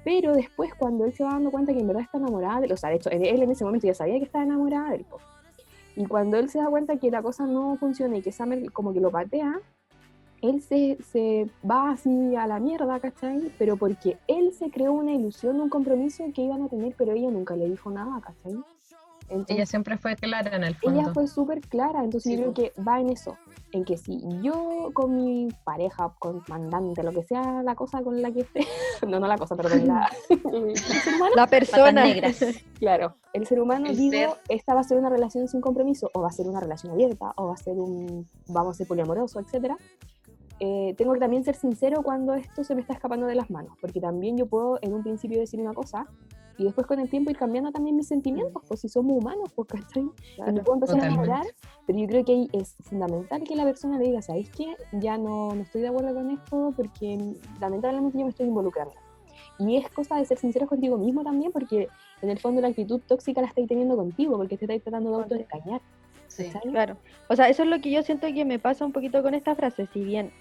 [0.05, 2.77] Pero después cuando él se va dando cuenta que en verdad está enamorada de o
[2.77, 5.17] sea, de hecho, él en ese momento ya sabía que estaba enamorada de él, po.
[5.97, 8.93] Y cuando él se da cuenta que la cosa no funciona y que Summer como
[8.93, 9.61] que lo patea,
[10.45, 13.51] él se, se va así a la mierda, ¿cachai?
[13.59, 17.31] Pero porque él se creó una ilusión, un compromiso que iban a tener, pero ella
[17.31, 18.59] nunca le dijo nada, ¿cachai?
[19.31, 22.53] Entonces, ella siempre fue clara en el fondo ella fue súper clara, entonces Sí, yo
[22.53, 23.39] creo que va en eso,
[23.73, 28.21] en que si yo con mi pareja, con mandante, lo que sea la cosa con
[28.21, 28.67] la que esté,
[29.09, 32.05] no, no la cosa, perdón, la, el ser humano, La persona.
[32.79, 34.29] claro, el ser humano, El digo, ser.
[34.51, 37.33] esta va a ser una relación sin compromiso, o va a ser una relación abierta,
[37.37, 39.79] o va a ser un, vamos a ser poliamoroso, etcétera.
[40.61, 43.77] Eh, tengo que también ser sincero cuando esto se me está escapando de las manos,
[43.81, 46.07] porque también yo puedo en un principio decir una cosa
[46.57, 49.67] y después con el tiempo ir cambiando también mis sentimientos, pues si somos humanos, pues
[49.69, 50.05] ¿cachai?
[50.05, 51.07] Me puedo empezar a Totalmente.
[51.07, 51.47] enamorar,
[51.87, 54.77] pero yo creo que ahí es fundamental que la persona le diga, ¿sabéis qué?
[54.93, 58.95] Ya no, no estoy de acuerdo con esto porque lamentablemente yo me estoy involucrando.
[59.59, 61.89] Y es cosa de ser sinceros contigo mismo también, porque
[62.23, 65.23] en el fondo la actitud tóxica la estáis teniendo contigo, porque te estáis tratando de
[65.25, 65.81] autoengañar.
[66.71, 66.97] Claro.
[67.29, 69.55] O sea, eso es lo que yo siento que me pasa un poquito con esta
[69.55, 69.87] frase.
[69.93, 70.33] Si bien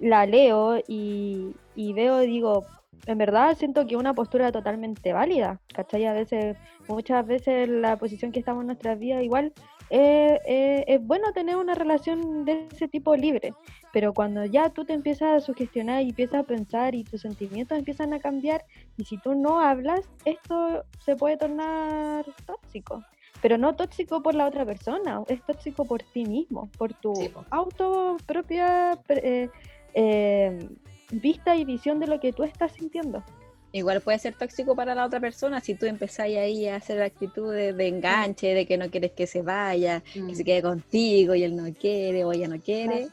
[0.00, 2.64] la leo y, y veo, digo,
[3.06, 5.60] en verdad siento que es una postura totalmente válida.
[5.74, 6.06] ¿Cachai?
[6.06, 6.56] A veces,
[6.88, 9.52] muchas veces la posición que estamos en nuestras vidas, igual
[9.90, 13.54] eh, eh, es bueno tener una relación de ese tipo libre.
[13.92, 17.78] Pero cuando ya tú te empiezas a sugestionar y empiezas a pensar y tus sentimientos
[17.78, 18.64] empiezan a cambiar,
[18.96, 23.02] y si tú no hablas, esto se puede tornar tóxico
[23.42, 27.30] pero no tóxico por la otra persona, es tóxico por ti mismo, por tu Sí,
[27.50, 29.48] auto propia eh,
[29.94, 30.68] eh,
[31.10, 33.22] vista y visión de lo que tú estás sintiendo.
[33.70, 37.76] Igual puede ser tóxico para la otra persona si tú empezáis ahí a hacer actitudes
[37.76, 40.34] de enganche, de que no quieres que se vaya, que Mm.
[40.34, 43.08] se quede contigo y él no quiere o ella no quiere.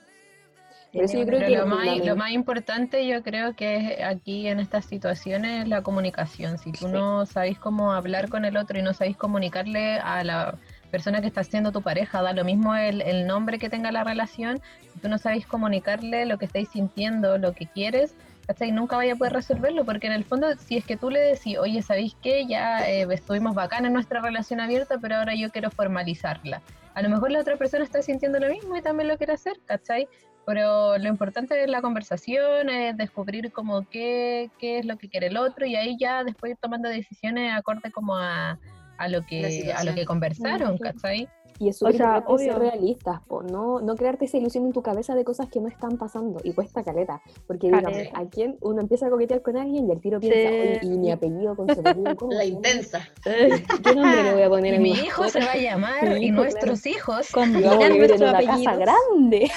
[0.95, 4.03] Por eso yo creo Pero que lo más, lo más importante yo creo que es
[4.03, 6.57] aquí en estas situaciones es la comunicación.
[6.57, 10.55] Si tú no sabéis cómo hablar con el otro y no sabéis comunicarle a la
[10.91, 14.05] persona que está siendo tu pareja, da lo mismo el, el nombre que tenga la
[14.05, 14.61] relación,
[14.93, 18.15] si tú no sabéis comunicarle lo que estáis sintiendo, lo que quieres,
[18.47, 18.71] ¿cachai?
[18.71, 21.57] Nunca vaya a poder resolverlo, porque en el fondo, si es que tú le decís,
[21.57, 22.45] oye, ¿sabéis qué?
[22.45, 26.61] Ya eh, estuvimos bacán en nuestra relación abierta, pero ahora yo quiero formalizarla.
[26.93, 29.59] A lo mejor la otra persona está sintiendo lo mismo y también lo quiere hacer,
[29.65, 30.07] ¿cachai?
[30.45, 35.27] Pero lo importante es la conversación, es descubrir como qué, qué es lo que quiere
[35.27, 38.59] el otro y ahí ya después ir tomando decisiones acorde como a,
[38.97, 40.77] a lo que a lo que conversaron.
[40.77, 41.27] ¿cachai?
[41.57, 42.59] Y es súper sea, ser obvio.
[42.59, 45.97] realistas, po, no, no crearte esa ilusión en tu cabeza de cosas que no están
[45.97, 46.41] pasando.
[46.43, 47.21] Y cuesta caleta.
[47.47, 50.55] Porque digamos, a quién uno empieza a coquetear con alguien y al tiro piensa, Sí.
[50.55, 52.33] oye, y mi apellido con su apellido, ¿cómo?
[52.33, 53.07] La intensa.
[53.23, 56.85] ¿Qué nombre le voy a poner Y mi hijo se va a llamar y nuestros
[56.85, 59.51] hijos Y vamos a Combinar vivir en nuestros una casa grande.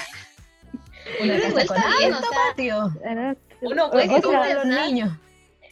[1.21, 3.39] Una casa con está bien, alto o sea, patio.
[3.61, 5.17] Uno puede que los niños.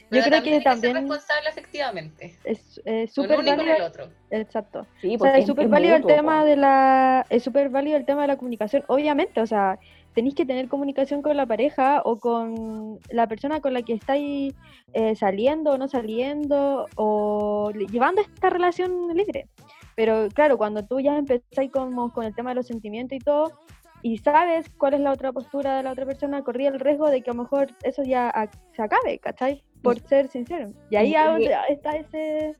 [0.09, 2.37] pero creo que hay ser también- responsable efectivamente.
[2.43, 2.79] Es
[3.13, 3.87] súper uno y con el válido.
[3.87, 4.09] otro.
[4.29, 4.85] Exacto.
[5.01, 8.21] Sí, O sea, es súper válido el tema de la, es súper válido el tema
[8.21, 8.83] de la comunicación.
[8.87, 9.79] Obviamente, o sea,
[10.13, 14.55] tenéis que tener comunicación con la pareja o con la persona con la que estáis
[14.93, 19.47] eh, saliendo o no saliendo o llevando esta relación libre.
[19.95, 23.51] Pero claro, cuando tú ya empezáis como con el tema de los sentimientos y todo,
[24.01, 27.21] y sabes cuál es la otra postura de la otra persona, corría el riesgo de
[27.21, 29.63] que a lo mejor eso ya a- se acabe, ¿cachai?
[29.81, 30.69] Por ser sincero.
[30.89, 32.55] Y ahí y- está ese...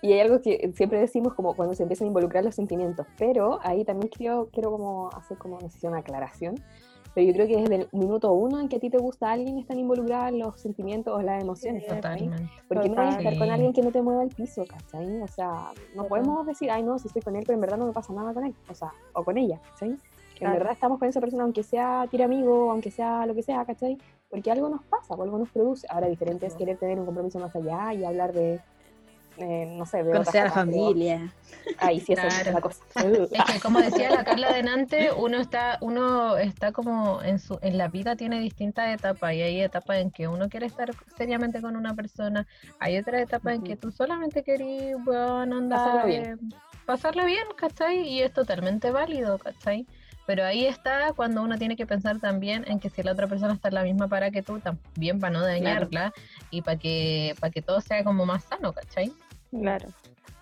[0.00, 3.58] Y hay algo que siempre decimos como cuando se empiezan a involucrar los sentimientos, pero
[3.64, 6.54] ahí también quiero, quiero como hacer como, no sé una aclaración,
[7.14, 9.58] pero yo creo que desde el minuto uno en que a ti te gusta alguien
[9.58, 11.84] están involucradas los sentimientos o las emociones.
[11.84, 12.48] Totalmente.
[12.68, 15.20] Porque no vas a estar con alguien que no te mueva el piso, ¿cachai?
[15.20, 16.08] O sea, no Total.
[16.08, 18.32] podemos decir, ay, no, si estoy con él, pero en verdad no me pasa nada
[18.32, 19.96] con él, o sea, o con ella, ¿cachai?
[20.38, 20.58] Que En Claro.
[20.60, 23.98] verdad estamos con esa persona, aunque sea tira amigo, aunque sea lo que sea, ¿cachai?
[24.30, 25.86] Porque algo nos pasa, o algo nos produce.
[25.90, 28.60] Ahora, diferente es querer tener un compromiso más allá y hablar de,
[29.38, 31.32] eh, no sé, de Conocer a la familia.
[31.80, 32.52] Ahí sí, esa es Claro.
[32.52, 32.84] la cosa.
[33.30, 37.76] Es que como decía la Carla delante, uno está, uno está como en su, en
[37.78, 41.76] la vida tiene distintas etapas y hay etapas en que uno quiere estar seriamente con
[41.76, 42.46] una persona,
[42.80, 46.22] hay otras etapas en que tú solamente querís, bueno, andar, Pasarlo bien.
[46.24, 46.36] eh,
[46.86, 48.08] pasarla bien, ¿cachai?
[48.08, 49.86] Y es totalmente válido, ¿cachai?
[50.28, 53.54] Pero ahí está cuando uno tiene que pensar también en que si la otra persona
[53.54, 56.12] está en la misma para que tú, también para no dañarla
[56.50, 59.10] y para que, para que todo sea como más sano, ¿cachai?
[59.50, 59.88] Claro.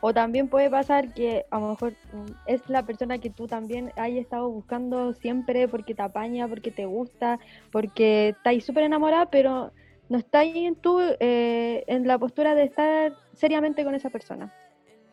[0.00, 3.92] O también puede pasar que a lo mejor mm, es la persona que tú también
[3.94, 7.38] hayas estado buscando siempre porque te apaña, porque te gusta,
[7.70, 9.70] porque estáis súper enamorada, pero
[10.08, 14.52] no estáis en tú eh, en la postura de estar seriamente con esa persona.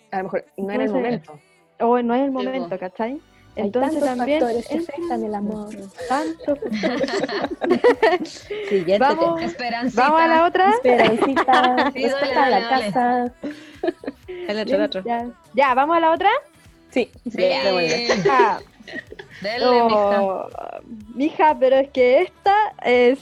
[0.09, 1.39] A lo mejor no era el momento.
[1.79, 3.21] O no es el momento, ¿cachai?
[3.55, 5.69] Hay Entonces tantos también factores que es- afectan el amor.
[8.69, 9.41] Siguiente Vamos.
[9.41, 10.01] Esperancita.
[10.01, 10.69] vamos a la otra.
[10.71, 13.33] Esperancita, Sí, dale, la dale, casa.
[14.27, 15.03] El otro, el otro.
[15.05, 16.29] Ya, ya, vamos a la otra.
[16.91, 17.37] Sí, Sí.
[17.37, 18.07] démosle.
[18.29, 18.59] Ah,
[19.41, 20.21] Dele, mija.
[20.21, 20.47] oh,
[21.15, 23.19] mija, pero es que esta es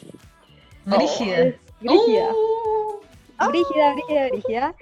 [0.86, 1.38] Brígida.
[1.40, 2.30] Es brígida.
[2.32, 4.76] Uh, Brígida, brígida, brígida.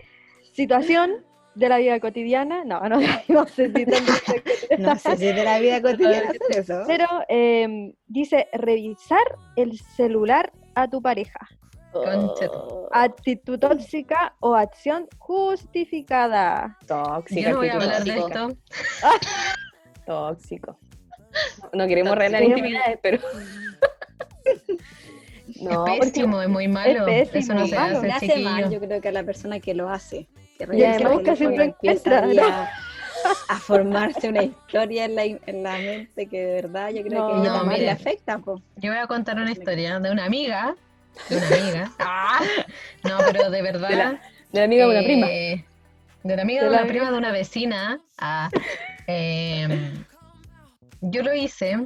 [0.54, 1.18] Situación
[1.60, 2.64] de la vida cotidiana.
[2.64, 3.86] No, no, no sé si
[4.80, 6.84] No sé si es de la vida cotidiana hacer eso.
[6.88, 9.24] Pero eh, dice revisar
[9.56, 11.40] el celular a tu pareja.
[11.92, 12.48] Concha
[12.92, 16.78] Actitud tóxica o acción justificada.
[16.88, 17.42] Tóxico.
[17.42, 18.28] Yo no voy a hablar de tóxico.
[18.28, 18.58] esto.
[20.06, 20.80] Tóxico.
[21.62, 22.32] No, no queremos Tóxico.
[22.32, 23.20] revelar intimidades, pero.
[25.62, 27.06] no, es pésimo, es muy malo.
[27.06, 27.98] pésimo, Eso no se malo.
[27.98, 30.28] hace, Le hace mal, yo creo que a la persona que lo hace.
[30.60, 32.70] Y el que siempre teléfono, empieza encuentra, ahí a,
[33.48, 37.28] a formarse una historia en la, en la mente que de verdad yo creo No,
[37.44, 38.38] que no, también le afecta.
[38.40, 38.62] po.
[38.78, 40.76] Yo voy a contar una historia de una amiga
[41.30, 41.92] de una amiga.
[42.00, 42.40] Ah,
[43.04, 43.90] No, pero de verdad.
[43.90, 44.12] De la-
[44.52, 45.28] de la amiga de una prima.
[45.30, 45.66] eh,
[46.24, 48.00] De la amiga De una prima de una vecina.
[48.20, 48.50] ah,
[49.08, 50.04] em,
[51.02, 51.78] yo lo hice.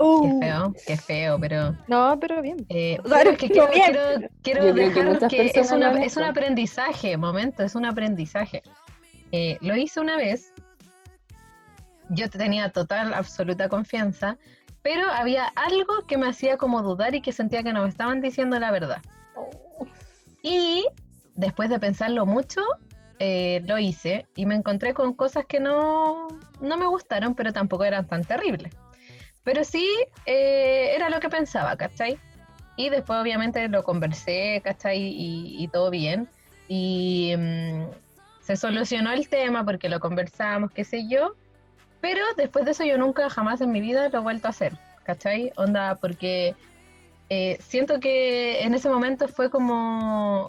[0.00, 1.76] Qué Uh, feo, qué feo, pero.
[1.86, 2.56] no, pero bien.
[2.70, 3.84] eh, pero es que quiero, bien.
[3.92, 8.62] quiero- quiero que dejar que, es, una- un aprendizaje, momento, es un aprendizaje.
[9.30, 10.54] Eh, lo hice una vez.
[12.08, 14.38] Yo tenía total, absoluta confianza,
[14.82, 18.22] pero había algo que me hacía como dudar y que sentía que no me estaban
[18.22, 19.02] diciendo la verdad.
[20.42, 20.86] Y
[21.34, 22.62] después de pensarlo mucho,
[23.18, 26.26] eh, lo hice y me encontré con cosas que no,
[26.62, 28.72] no me gustaron, pero tampoco eran tan terribles.
[29.44, 29.88] Pero sí,
[30.26, 32.18] eh, era lo que pensaba, ¿cachai?
[32.76, 34.98] Y después obviamente lo conversé, ¿cachai?
[34.98, 36.28] Y, y todo bien.
[36.68, 37.84] Y mm,
[38.42, 41.34] se solucionó el tema porque lo conversamos, qué sé yo.
[42.00, 44.72] Pero después de eso yo nunca jamás en mi vida lo he vuelto a hacer,
[45.04, 45.52] ¿cachai?
[45.56, 46.54] Onda, porque
[47.28, 50.48] eh, siento que en ese momento fue como,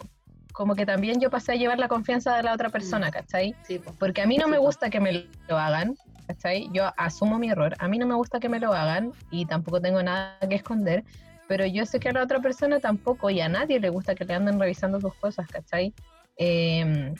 [0.52, 3.54] como que también yo pasé a llevar la confianza de la otra persona, ¿cachai?
[3.66, 3.80] Sí.
[3.98, 6.68] Porque a mí no Sí, me gusta que me lo hagan, ¿cachai?
[6.72, 9.80] Yo asumo mi error, a mí no me gusta que me lo hagan y tampoco
[9.80, 11.04] tengo nada que esconder,
[11.48, 14.24] pero yo sé que a la otra persona tampoco y a nadie le gusta que
[14.24, 15.92] le anden revisando tus cosas, ¿cachai?
[16.36, 17.14] Eh,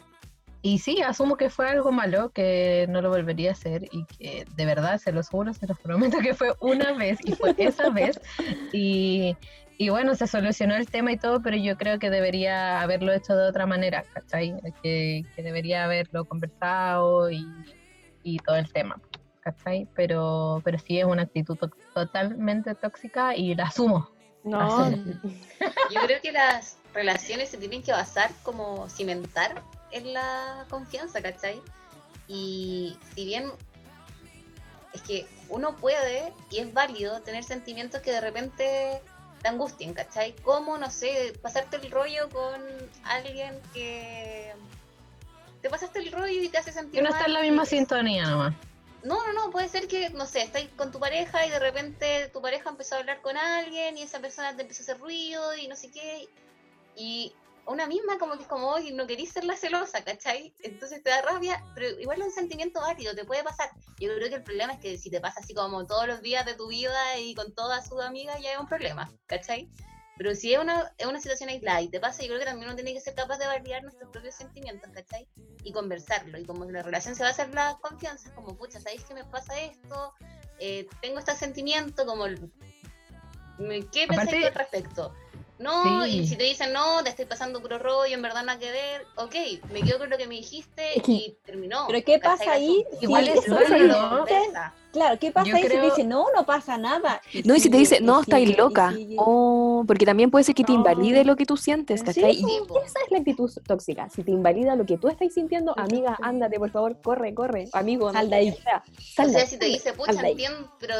[0.64, 4.46] y sí, asumo que fue algo malo, que no lo volvería a hacer y que
[4.56, 7.90] de verdad, se los juro, se los prometo que fue una vez y fue esa
[7.90, 8.20] vez.
[8.72, 9.36] Y,
[9.76, 13.34] y bueno, se solucionó el tema y todo, pero yo creo que debería haberlo hecho
[13.34, 14.54] de otra manera, ¿cachai?
[14.84, 17.44] Que, que debería haberlo conversado y,
[18.22, 19.00] y todo el tema,
[19.40, 19.88] ¿cachai?
[19.94, 24.08] Pero, pero sí es una actitud to- totalmente tóxica y la asumo.
[24.44, 24.90] No.
[24.90, 31.60] Yo creo que las relaciones se tienen que basar como cimentar en la confianza, ¿cachai?
[32.26, 33.50] Y si bien
[34.92, 39.00] es que uno puede y es válido tener sentimientos que de repente
[39.42, 40.34] te angustien, ¿cachai?
[40.42, 42.60] Como, no sé, pasarte el rollo con
[43.04, 44.52] alguien que
[45.62, 47.66] te pasaste el rollo y te hace sentir Que no está en la misma y-
[47.66, 48.54] sintonía nomás.
[49.04, 52.28] no, no, no, puede ser que, no sé, estáis con tu pareja y de repente
[52.32, 55.56] tu pareja empezó a hablar con alguien y esa persona te empezó a hacer ruido
[55.56, 56.28] y no sé qué.
[56.96, 57.32] Y
[57.64, 60.52] una misma como que es como, oye, no querís ser la celosa, ¿cachai?
[60.60, 63.70] Entonces te da rabia, pero igual es un sentimiento válido, te puede pasar.
[64.00, 66.44] Yo creo que el problema es que si te pasa así como todos los días
[66.44, 69.68] de tu vida y con todas sus amigas, ya es un problema, ¿cachai?
[70.22, 72.68] Pero si es una, es una situación aislada y te pasa, yo creo que también
[72.68, 75.26] uno tiene que ser capaz de validar nuestros propios sentimientos, ¿cachai?
[75.64, 76.38] Y conversarlo.
[76.38, 79.60] Y como la relación se basa en la confianza, como, pucha, ¿sabéis que me pasa
[79.60, 80.14] esto?
[80.60, 82.26] Eh, tengo este sentimiento, como,
[83.90, 85.12] ¿qué pensáis al respecto?
[85.58, 86.18] No, Sí.
[86.18, 89.06] y si te dicen, no, te estoy pasando puro rollo, en verdad nada que ver,
[89.16, 89.34] ok,
[89.70, 91.84] me quedo con lo que me dijiste y terminó.
[91.88, 92.84] Pero ¿qué pasa ahí?
[92.98, 94.24] si Igual es eso ¿no?
[94.24, 94.50] dice?
[94.92, 97.20] Claro, ¿qué pasa Yo ahí si te dice, no, no pasa nada?
[97.44, 98.94] No, y si te dice, no, estáis sigue, loca.
[99.16, 100.78] Oh, porque también puede ser que te No.
[100.78, 102.34] invalide lo que tú sientes, Sí, ¿cachai?
[102.34, 102.78] Sí, Y po.
[102.78, 104.10] esa es la actitud tóxica.
[104.10, 107.68] Si te invalida lo que tú estás sintiendo, amiga, ándate, por favor, corre, corre.
[107.72, 108.50] Amigo, no Sal de sé ahí.
[108.50, 110.94] O sea, si te dice, pucha, entiendo, pero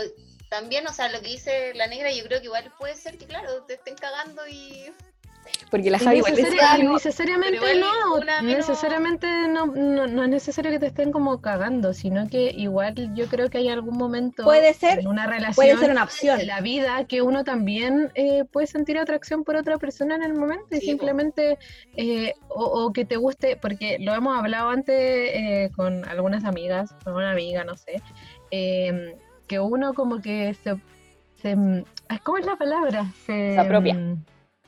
[0.53, 3.25] también, o sea, lo que dice la negra, yo creo que igual puede ser que,
[3.25, 4.85] claro, te estén cagando y...
[5.71, 6.35] Porque la Javi igual
[6.93, 12.51] necesariamente no, necesariamente no, no, no es necesario que te estén como cagando, sino que
[12.55, 16.05] igual yo creo que hay algún momento Puede ser- en una relación Puede ser una
[16.05, 16.39] opción.
[16.39, 20.35] en la vida que uno también eh, puede sentir atracción por otra persona en el
[20.35, 21.59] momento y Sí, simplemente
[21.97, 26.93] eh, o, o que te guste, porque lo hemos hablado antes eh, con algunas amigas,
[27.03, 28.01] con una amiga, no sé,
[29.53, 30.77] eh, que uno como que se,
[32.23, 33.05] ¿cómo es la palabra?
[33.27, 33.95] Se, Se apropia.
[33.95, 34.25] mm,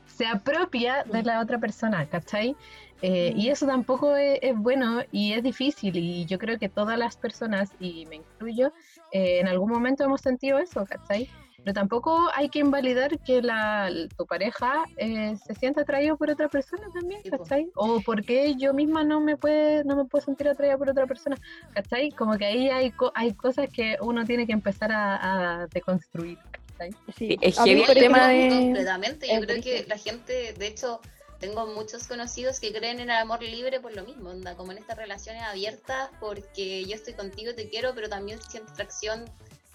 [0.07, 2.57] Se apropia de la otra persona, ¿cachai?
[3.03, 6.99] Eh, Y eso tampoco es, es bueno y es difícil y yo creo que todas
[6.99, 8.73] las personas, y me incluyo,
[9.13, 11.29] eh, en algún momento hemos sentido eso, ¿cachai?
[11.63, 16.49] Pero tampoco hay que invalidar que la, tu pareja eh, se sienta atraído por otra
[16.49, 17.23] persona también.
[17.31, 17.67] ¿cachai?
[17.77, 21.37] O porque yo misma no me puede, no me puedo sentir atraída por otra persona,
[21.73, 22.11] ¿cachai?
[22.11, 26.39] Como que ahí hay, co- hay cosas que uno tiene que empezar a, a deconstruir,
[26.73, 26.91] ¿cachai?
[27.17, 27.39] Sí.
[27.41, 31.01] Es por el tema de- Completamente, yo es creo que la gente, de hecho,
[31.41, 34.79] tengo muchos conocidos que creen en el amor libre por lo mismo, onda, como en
[34.79, 39.25] estas relaciones abiertas, porque yo estoy contigo, te quiero, pero también siento atracción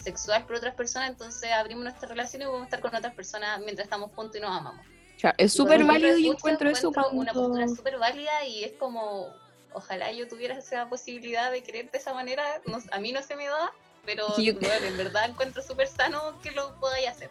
[0.04, 3.86] sexual por otras personas, entonces abrimos nuestras relaciones y podemos estar con otras personas mientras
[3.86, 4.86] estamos juntos y nos amamos.
[5.20, 9.28] Claro, es súper válido y encuentro eso encuentro una postura súper válida y es como,
[9.74, 13.36] ojalá yo tuviera esa posibilidad de querer de esa manera, no- a mí no se
[13.36, 13.72] me da,
[14.06, 17.30] pero yo- bueno, en verdad encuentro súper sano que lo podáis hacer.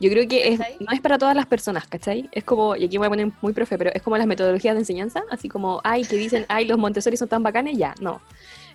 [0.00, 2.28] Yo creo que es- no es para todas las personas, ¿cachai?
[2.32, 4.80] Es como, y aquí voy a poner muy profe, pero es como las metodologías de
[4.80, 8.20] enseñanza, así como, ay, que dicen, ay, los Montessori son tan bacanes, ya, no.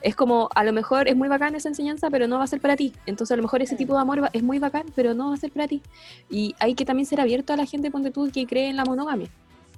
[0.03, 2.59] Es como, a lo mejor es muy bacán esa enseñanza, pero no va a ser
[2.59, 2.93] para ti.
[3.05, 5.33] Entonces, a lo mejor ese tipo de amor va- es muy bacán, pero no va
[5.33, 5.81] a ser para ti.
[6.29, 8.83] Y hay que también ser abierto a la gente, ponte tú, que cree en la
[8.85, 9.29] monogamia,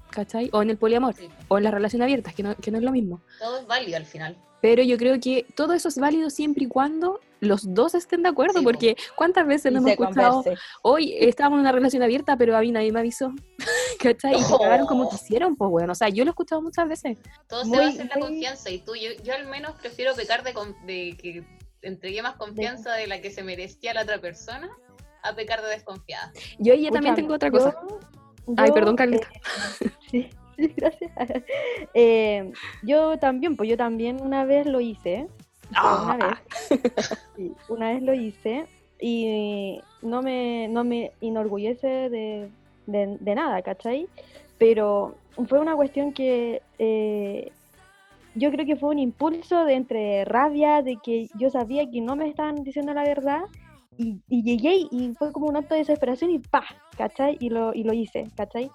[0.09, 0.49] ¿cachai?
[0.53, 1.29] O en el poliamor, Sí.
[1.47, 3.21] o en las relaciones abiertas, que no, que no es lo mismo.
[3.39, 4.37] Todo es válido al final.
[4.61, 8.29] Pero yo creo que todo eso es válido siempre y cuando los dos estén de
[8.29, 8.71] acuerdo, Sí, po.
[8.71, 10.61] porque ¿cuántas veces Y no hemos escuchado, converse.
[10.81, 13.31] hoy estábamos en una relación abierta, pero a mí nadie me avisó?
[13.99, 14.35] ¿Cachai?
[14.39, 14.57] Y se Oh.
[14.59, 15.91] cagaron como quisieron, pues bueno.
[15.91, 17.17] O sea, yo lo he escuchado muchas veces.
[17.47, 20.15] Todo Muy- se basa en la muy- confianza y tú, yo, yo al menos prefiero
[20.15, 21.43] pecar de, con- de que
[21.83, 24.71] entregué más confianza de la que se merecía la otra persona
[25.21, 26.31] a pecar de desconfiada.
[26.57, 27.99] Yo ahí también tengo otra yo-
[28.57, 29.27] Ay, perdón, Carlita.
[29.33, 31.11] eh, sí, sí, gracias.
[31.93, 32.51] Eh,
[32.83, 35.27] yo también, pues yo también una vez lo hice.
[35.73, 36.15] Ah.
[36.15, 36.37] Una vez.
[37.35, 38.65] Sí, una vez lo hice
[39.01, 42.49] y no me, no me enorgullece de,
[42.85, 44.07] de- de nada, ¿cachai?
[44.57, 45.15] Pero
[45.49, 47.51] fue una cuestión que eh,
[48.35, 52.15] yo creo que fue un impulso de entre rabia, de que yo sabía que no
[52.15, 53.41] me estaban diciendo la verdad
[53.97, 56.63] y, y llegué y fue como un acto de desesperación y ¡pa!
[56.97, 57.37] ¿cachai?
[57.39, 58.69] Y lo, y lo hice, ¿cachai?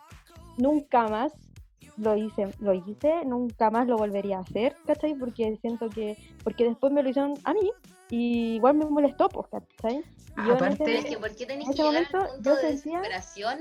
[0.57, 1.33] Nunca más
[1.97, 5.15] lo hice, lo hice, nunca más lo volvería a hacer, ¿cachai?
[5.15, 7.71] Porque siento que, porque después me lo hicieron a mí
[8.11, 9.99] y igual me molestó, pues, ¿cachai?
[9.99, 12.19] Y yo en Aparte- ese- Pero es que ¿por qué tenés que llegar al momento
[12.35, 13.59] punto yo de sentía- desesperación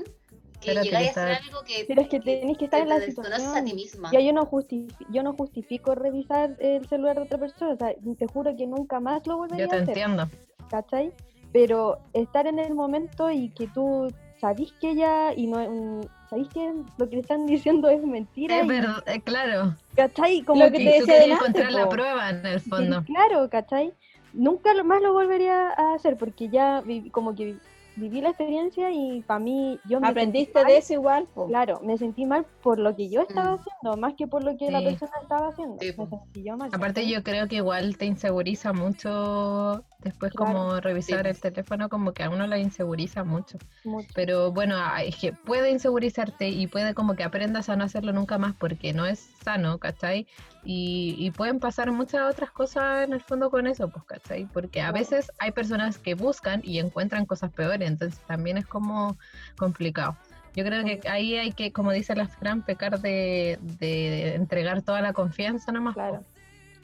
[0.60, 2.96] que llegáis a hacer algo que, Pero es que tenés que estar en te la
[2.96, 3.64] a situación.
[3.64, 4.10] ti misma?
[4.12, 7.94] Ya yo no, justifi- yo no justifico revisar el celular de otra persona, o sea,
[8.18, 10.28] te juro que nunca más lo volvería Yo te a hacer, entiendo.
[10.70, 11.12] ¿cachai?
[11.52, 16.48] Pero estar en el momento y que tú sabís que ella, y no, mm, sabís
[16.48, 19.74] que lo que le están diciendo es mentira, Es y, verdad, eh, claro.
[19.96, 20.42] ¿cachai?
[20.44, 23.02] Como Lo que Y te decía delante, encontrar la prueba en el Sí, fondo.
[23.02, 23.92] claro, ¿cachai?
[24.32, 27.56] Nunca más lo volvería a hacer porque ya vi- como que
[27.96, 31.48] viví la experiencia y para mí yo me Aprendiste mal, de eso igual, po.
[31.48, 33.58] Claro, me sentí mal por lo que yo estaba Mm.
[33.58, 35.78] haciendo, más que por lo que la persona estaba haciendo.
[35.80, 36.06] Sí, me po.
[36.06, 36.70] sentí yo mal.
[36.72, 37.12] Aparte ¿cachai?
[37.12, 40.52] yo creo que igual te inseguriza mucho después Claro.
[40.54, 41.30] como revisar Sí.
[41.30, 43.58] el teléfono, como que a uno la inseguriza mucho.
[43.84, 44.08] Mucho.
[44.14, 48.38] Pero bueno, es que puede insegurizarte y puede como que aprendas a no hacerlo nunca
[48.38, 50.26] más porque no es sano, ¿cachai?
[50.64, 54.46] Y, y pueden pasar muchas otras cosas en el fondo con eso, pues, ¿cachai?
[54.46, 59.16] Porque a veces hay personas que buscan y encuentran cosas peores, entonces también es como
[59.56, 60.16] complicado.
[60.56, 65.00] Yo creo que ahí hay que, como dice la Fran, pecar de, de entregar toda
[65.00, 65.94] la confianza nomás.
[65.94, 66.00] po.
[66.00, 66.24] Claro,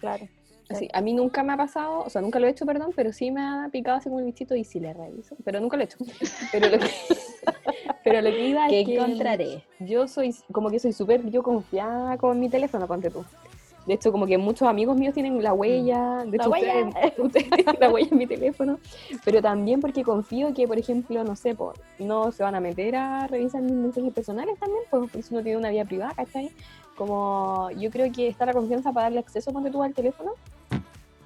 [0.00, 0.28] claro.
[0.68, 3.12] Así, a mí nunca me ha pasado, o sea, nunca lo he hecho, perdón, pero
[3.12, 5.82] sí me ha picado así como el bichito y sí le reviso, pero nunca lo
[5.82, 5.98] he hecho.
[6.52, 6.90] Pero lo que,
[8.04, 9.62] pero lo que iba ¿Qué es que encontraré?
[9.80, 13.24] yo soy, como que soy súper, yo confiada con mi teléfono, ponte tú.
[13.86, 16.90] De hecho, como que muchos amigos míos tienen la huella, de La hecho, huella.
[17.18, 18.80] ustedes, tienen la huella en mi teléfono,
[19.24, 22.96] pero también porque confío que, por ejemplo, no sé, po, no se van a meter
[22.96, 26.50] a revisar mis mensajes personales también, pues, porque si uno tiene una vida privada, ¿cachai?
[26.96, 30.32] Como yo creo que está la confianza para darle acceso, ponte tú, al teléfono,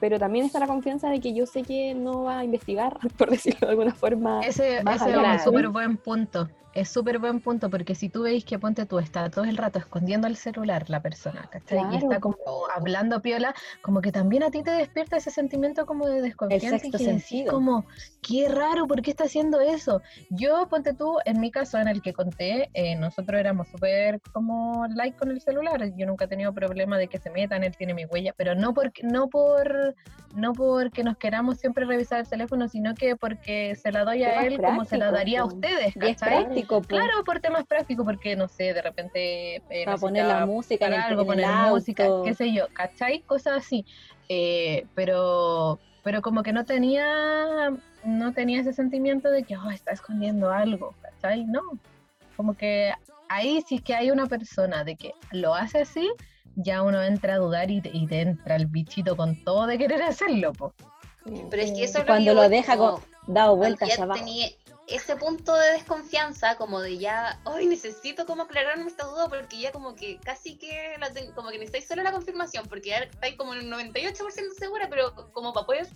[0.01, 3.31] pero también está la confianza de que yo sé que no va a investigar, por
[3.31, 4.41] decirlo de alguna forma.
[4.41, 6.49] Ese, ese es un súper buen punto.
[6.75, 9.79] Es súper buen punto porque si tú veis que ponte tú está todo el rato
[9.79, 11.81] escondiendo el celular la persona, ¿cachai?
[11.93, 12.37] y está como
[12.75, 16.79] hablando piola, como que también a ti te despierta ese sentimiento como de desconfianza.
[16.79, 17.53] sexto y que decís sentido.
[17.53, 17.87] como,
[18.23, 20.01] qué raro, ¿por qué está haciendo eso?
[20.31, 24.87] Yo, ponte tú, en mi caso en el que conté, eh, nosotros éramos súper como
[24.95, 25.93] like con el celular.
[25.97, 28.75] Yo nunca he tenido problema de que se metan, él tiene mi huella, pero no
[28.75, 29.95] porque, no por
[30.35, 34.45] no porque nos queramos siempre revisar el teléfono, sino que porque se la doy a
[34.45, 36.60] él como se la daría a ustedes, ¿cachai?
[36.61, 36.89] Práctico, po.
[36.89, 40.93] Claro, por temas prácticos, porque no sé, de repente eh, Para poner la música en
[40.95, 42.25] el, algo, en poner el música, auto.
[42.25, 43.21] qué sé yo, ¿cachai?
[43.21, 43.85] Cosas así.
[44.29, 47.73] Eh, pero, pero como que no tenía,
[48.05, 51.45] no tenía ese sentimiento de que, oh, está escondiendo algo, ¿cachai?
[51.45, 51.61] No.
[52.37, 52.93] Como que
[53.29, 56.11] ahí sí que hay una persona de que lo hace así,
[56.57, 59.79] ya uno entra a dudar y te, y te entra el bichito con todo de
[59.79, 60.73] querer hacerlo, po.
[61.51, 64.19] Pero es que eso es Cuando que lo voy, deja como- dado vueltas ya abajo.
[64.19, 64.49] tenía
[64.91, 69.73] ese punto de desconfianza, como de ya, ay, necesito como aclararme esta duda porque ya
[69.73, 73.37] como que casi que la ten- como que necesitáis solo la confirmación, porque ya estáis
[73.37, 75.87] como en el 98% segura, pero como para poder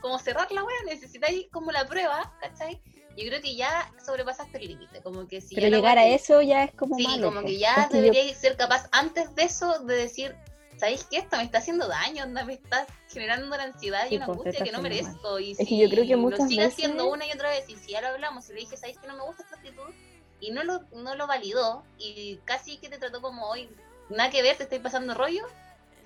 [0.00, 2.80] como cerrar la wea, necesitáis como la prueba, ¿cachai?
[3.16, 6.08] Yo creo que ya sobrepasaste el límite, como que si Pero ya llegar wea a
[6.08, 7.28] eso ya es como Sí, malo.
[7.32, 10.34] como que ya Es yo- deberíais ser capaz antes de eso de decir,
[10.76, 11.18] ¿sabéis qué?
[11.18, 14.64] Esto me está haciendo daño, me está generando una ansiedad Sí, y una pues, angustia
[14.64, 15.38] que no merezco.
[15.38, 17.68] Y Es si que yo creo que lo muchas sigue haciendo una y otra vez,
[17.68, 19.92] y si ya lo hablamos, y le dije, ¿sabéis que no me gusta esta actitud?
[20.40, 23.68] Y no lo, no lo validó, y casi que te trató como hoy,
[24.08, 25.46] nada que ver, te estoy pasando rollo,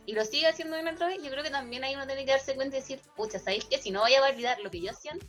[0.06, 2.24] y lo sigue haciendo una y otra vez, yo creo que también ahí uno tiene
[2.24, 4.80] que darse cuenta y decir, pucha, ¿sabéis que si no voy a validar lo que
[4.80, 5.26] yo siento?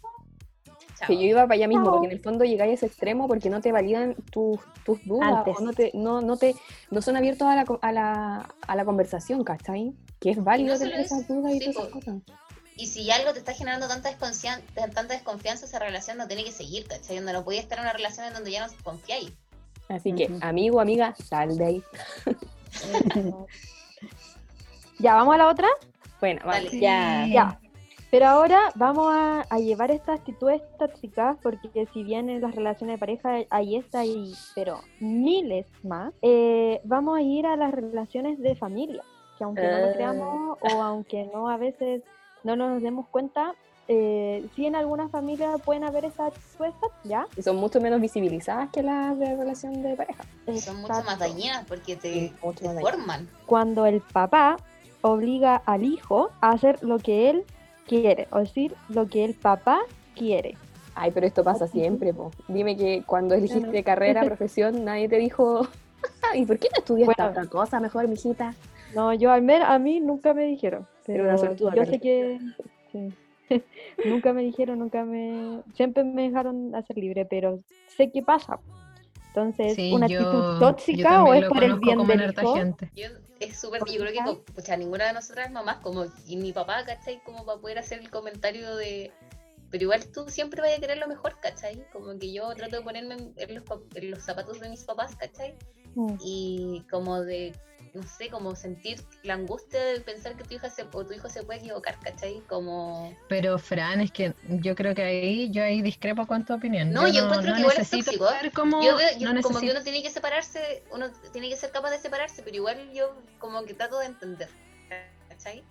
[0.97, 1.07] Chao.
[1.07, 1.93] Que yo iba para allá mismo, Chao.
[1.93, 5.37] porque en el fondo llegáis a ese extremo porque no te validan tus, tus dudas,
[5.37, 5.55] Antes.
[5.57, 6.55] o no te, no, no te,
[6.91, 9.93] no son abiertos a la, a la, a la conversación, ¿cachai?
[10.19, 12.15] Que es válido no tener esas dudas y sí, todas esas cosas.
[12.75, 16.51] Y si algo te está generando tanta desconfianza, tanta desconfianza, esa relación no tiene que
[16.51, 17.17] seguir, ¿cachai?
[17.17, 19.31] Donde no podía estar en una relación en donde ya no confiáis.
[19.89, 20.39] Así que, Ujú.
[20.41, 21.83] amigo, amiga, sal de ahí.
[24.99, 25.67] Ya, vamos a la otra.
[26.19, 26.65] Bueno, vale.
[26.65, 26.79] Dale.
[26.79, 27.27] Ya.
[27.31, 27.59] Ya.
[28.09, 32.95] Pero ahora vamos a, a llevar estas actitudes tóxicas, porque si bien en las relaciones
[32.95, 38.39] de pareja hay esta y pero miles más, eh, vamos a ir a las relaciones
[38.39, 39.03] de familia,
[39.37, 39.91] que aunque no lo Ah.
[39.93, 42.01] creamos o aunque no a veces
[42.45, 43.53] no nos demos cuenta,
[43.89, 47.27] eh, sí en algunas familias pueden haber estas actitudes tóxicas, ¿ya?
[47.35, 50.23] Y son mucho menos visibilizadas que las de relación de pareja.
[50.61, 51.19] Son mucho más Exacto.
[51.19, 53.27] dañinas porque te, te forman.
[53.45, 54.55] Cuando el papá
[55.01, 57.45] obliga al hijo a hacer lo que él
[57.87, 59.79] quiere, o decir, lo que el papá
[60.15, 60.55] quiere.
[60.95, 62.31] Ay, pero esto pasa siempre, po.
[62.47, 65.67] Dime que cuando elegiste carrera, profesión, nadie te dijo,
[66.35, 67.29] ¿y por qué no estudias Bueno.
[67.31, 68.53] otra cosa mejor, mijita?
[68.95, 70.85] No, yo al menos a mí nunca me dijeron.
[71.05, 72.39] Pero una suertuda, yo sé que
[72.91, 73.13] sí.
[74.03, 77.59] nunca me dijeron, nunca me siempre me dejaron hacer libre, pero
[77.95, 78.59] sé qué pasa.
[79.27, 82.55] Entonces, Sí, ¿una yo- actitud yo tóxica o es lo por el bien del hijo?
[82.55, 82.89] gente.
[82.95, 83.07] Yo,
[83.39, 84.23] es súper, ¿Por yo creo que, qué?
[84.25, 87.21] co- pucha, ninguna de nosotras mamás, como, y mi papá, ¿cachai?
[87.23, 89.11] Como para poder hacer el comentario de,
[89.69, 91.85] pero igual tú siempre vas a querer lo mejor, ¿cachai?
[91.91, 93.63] Como que yo trato de ponerme en, los,
[93.95, 95.55] en los zapatos de mis papás, ¿cachai?
[95.97, 97.53] Mm, Y como de,
[97.95, 101.27] no sé, como sentir la angustia de pensar que tu hija se, o tu hijo
[101.27, 102.41] se puede equivocar, ¿cachai?
[102.47, 106.93] Como, Pero Fran, es que yo creo que ahí yo ahí discrepo con tu opinión.
[106.93, 108.27] No, yo encuentro que igual es tóxico.
[108.53, 111.71] cómo- yo veo, yo no como que uno tiene que separarse, uno tiene que ser
[111.71, 114.49] capaz de separarse, pero igual yo como que trato de entender,
[115.29, 115.63] ¿cachai?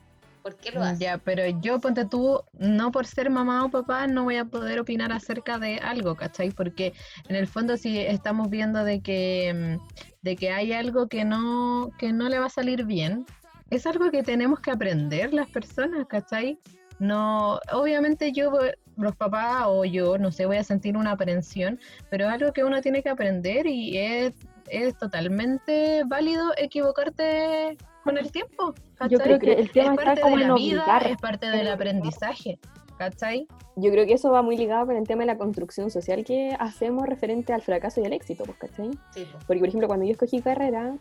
[0.47, 1.03] ¿Por qué lo hace?
[1.03, 4.79] Ya, pero yo ponte tú, no por ser mamá o papá, no voy a poder
[4.79, 6.53] opinar acerca de algo, ¿cachai?
[6.53, 6.93] Porque
[7.29, 11.91] en el fondo si estamos viendo de que, mm, de que hay algo que no,
[11.99, 13.27] que no le va a salir bien,
[13.71, 16.61] es algo que tenemos que aprender las personas, ¿cachai?
[17.01, 18.57] No, obviamente yo,
[18.97, 22.63] los papás o yo, no sé, voy a sentir una aprensión, pero es algo que
[22.63, 24.33] uno tiene que aprender y es,
[24.71, 28.75] es totalmente válido equivocarte con el tiempo.
[29.09, 29.55] Yo creo ¿cachai?
[29.57, 31.07] que el tema es está parte como de la vida, obligar.
[31.07, 32.59] es parte del aprendizaje,
[32.99, 33.47] ¿cachai?
[33.77, 36.57] Yo creo que eso va muy ligado con el tema de la construcción social que
[36.59, 38.91] hacemos referente al fracaso y al éxito, pues, ¿cachai?
[39.13, 39.39] Sí, po.
[39.47, 40.97] Porque, por ejemplo, cuando yo escogí carrera,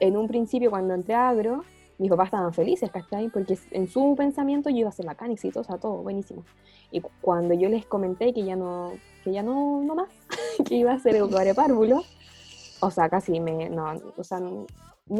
[0.00, 1.62] en un principio, cuando entré a agro,
[1.98, 3.28] mis papás estaban felices, ¿cachai?
[3.28, 6.44] Porque en su pensamiento yo iba a ser bacán, exitosa, todo, buenísimo.
[6.90, 8.92] Y cu- cuando yo les comenté que ya no,
[9.22, 10.08] que ya no, no más,
[10.66, 12.02] que iba a ser educadora de párvulo,
[12.80, 14.66] o sea, casi me, no, o sea, no,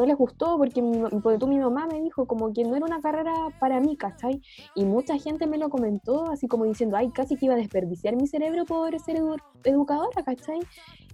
[0.06, 0.82] les gustó porque
[1.22, 4.40] porque tú, mi mamá me dijo como que no era una carrera para mí, ¿cachai?
[4.74, 8.14] Y mucha gente me lo comentó así como diciendo, ay, casi que iba a desperdiciar
[8.14, 10.60] mi cerebro por ser edu- educadora, ¿cachai?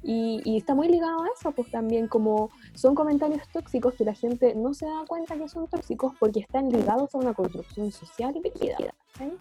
[0.02, 4.14] Y, y está muy ligado a eso, pues también como son comentarios tóxicos que la
[4.14, 8.36] gente no se da cuenta que son tóxicos porque están ligados a una construcción social
[8.36, 8.76] y vida.
[9.12, 9.32] ¿cachai?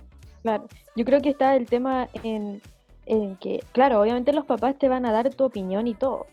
[0.41, 2.61] Claro, yo creo que está el tema en,
[3.05, 6.25] en que, claro, obviamente los papás te van a dar tu opinión y todo,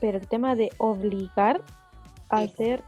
[0.00, 1.62] pero el tema de obligar
[2.28, 2.44] a Sí.
[2.44, 2.82] hacer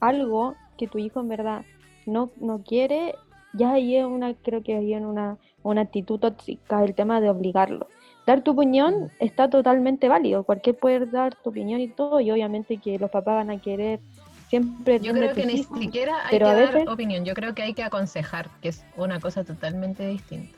[0.00, 1.64] algo que tu hijo en verdad
[2.06, 3.14] no, no quiere,
[3.52, 7.30] ya ahí es una, creo que ahí en una, una actitud tóxica, el tema de
[7.30, 7.88] obligarlo.
[8.26, 12.78] Dar tu opinión está totalmente válido, cualquier puede dar tu opinión y todo, y obviamente
[12.78, 14.00] que los papás van a querer
[14.48, 17.62] siempre Yo creo que ni siquiera hay pero que a dar opinión, yo creo que
[17.62, 20.56] hay que aconsejar, que es una cosa totalmente distinta.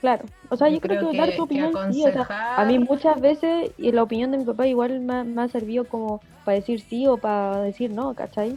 [0.00, 3.20] Claro, o sea, yo, creo, que, dar tu opinión, sí, o sea, a mí muchas
[3.20, 6.56] veces y la opinión de mi papá igual me, ha- me ha servido como para
[6.56, 8.56] decir sí o para decir no, ¿cachai?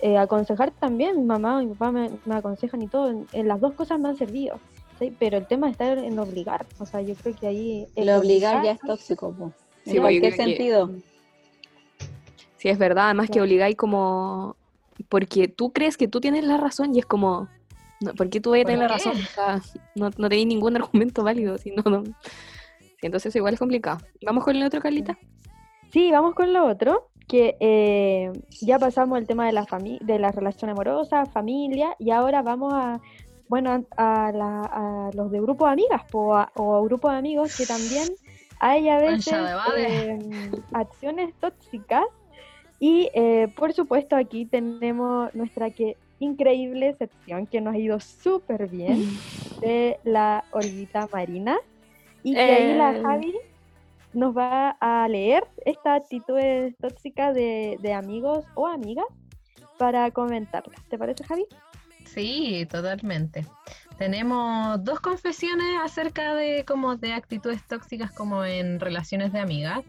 [0.00, 3.46] Eh, aconsejar también, mi mamá y mi papá me, me aconsejan y todo, en, en
[3.46, 4.58] las dos cosas me han servido,
[4.98, 5.14] ¿sí?
[5.18, 7.86] pero el tema está en obligar, o sea, yo creo que ahí...
[7.94, 9.52] el Lo obligar ya es tóxico.
[9.84, 10.90] Sí, en pues, creo que- sentido.
[12.56, 13.44] Sí, es verdad, además que Claro.
[13.44, 14.56] obligáis como...
[15.08, 17.48] Porque tú crees que tú tienes la razón y es como...
[18.00, 19.12] No, ¿Por qué tú vas a ¿Por tener la razón?
[19.16, 19.60] O sea,
[19.94, 21.58] no, no tenéis ningún argumento válido.
[21.58, 22.02] Si no,
[23.02, 23.98] entonces igual es complicado.
[24.24, 25.18] ¿Vamos con el otro, Carlita?
[25.92, 28.30] Sí, vamos con lo otro, que eh,
[28.62, 32.72] ya pasamos el tema de la fami- de la relación amorosa, familia, y ahora vamos
[32.74, 33.00] a,
[33.48, 37.10] bueno, a, a la- a los de grupo de amigas po, a- o a grupo
[37.10, 38.08] de amigos que también
[38.60, 39.34] hay a veces
[39.76, 40.18] eh,
[40.72, 42.04] acciones tóxicas
[42.78, 48.68] y eh, por supuesto aquí tenemos nuestra que increíble sección que nos ha ido súper
[48.68, 49.04] bien
[49.60, 51.58] de la Olguita Marina
[52.22, 53.02] y que ahí la Eh.
[53.02, 53.34] Javi
[54.12, 56.38] nos va a leer esta actitud
[56.80, 59.06] tóxica de, de amigos o amigas
[59.78, 60.74] para comentarla.
[60.88, 61.46] ¿Te parece, Javi?
[62.04, 63.46] Sí, totalmente.
[63.98, 69.80] Tenemos dos confesiones acerca de como de actitudes tóxicas como en relaciones de amigas.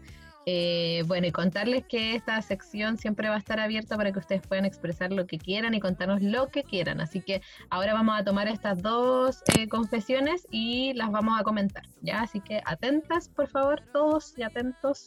[0.44, 4.42] Eh, bueno, y contarles que esta sección siempre va a estar abierta para que ustedes
[4.46, 7.00] puedan expresar lo que quieran y contarnos lo que quieran.
[7.00, 11.84] Así que ahora vamos a tomar estas dos eh, confesiones y las vamos a comentar,
[12.00, 12.22] ¿ya?
[12.22, 15.06] Así que atentas, por favor, todos y atentos.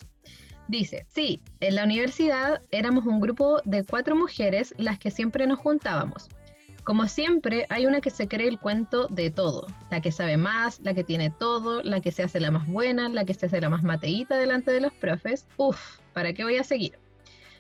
[0.68, 5.60] Dice, sí, en la universidad éramos un grupo de cuatro mujeres las que siempre nos
[5.60, 6.30] juntábamos.
[6.86, 10.80] Como siempre, hay una que se cree el cuento de todo, la que sabe más,
[10.82, 13.60] la que tiene todo, la que se hace la más buena, la que se hace
[13.60, 15.48] la más mateíta delante de los profes.
[15.58, 15.80] Uf,
[16.14, 17.00] ¿para qué voy a seguir?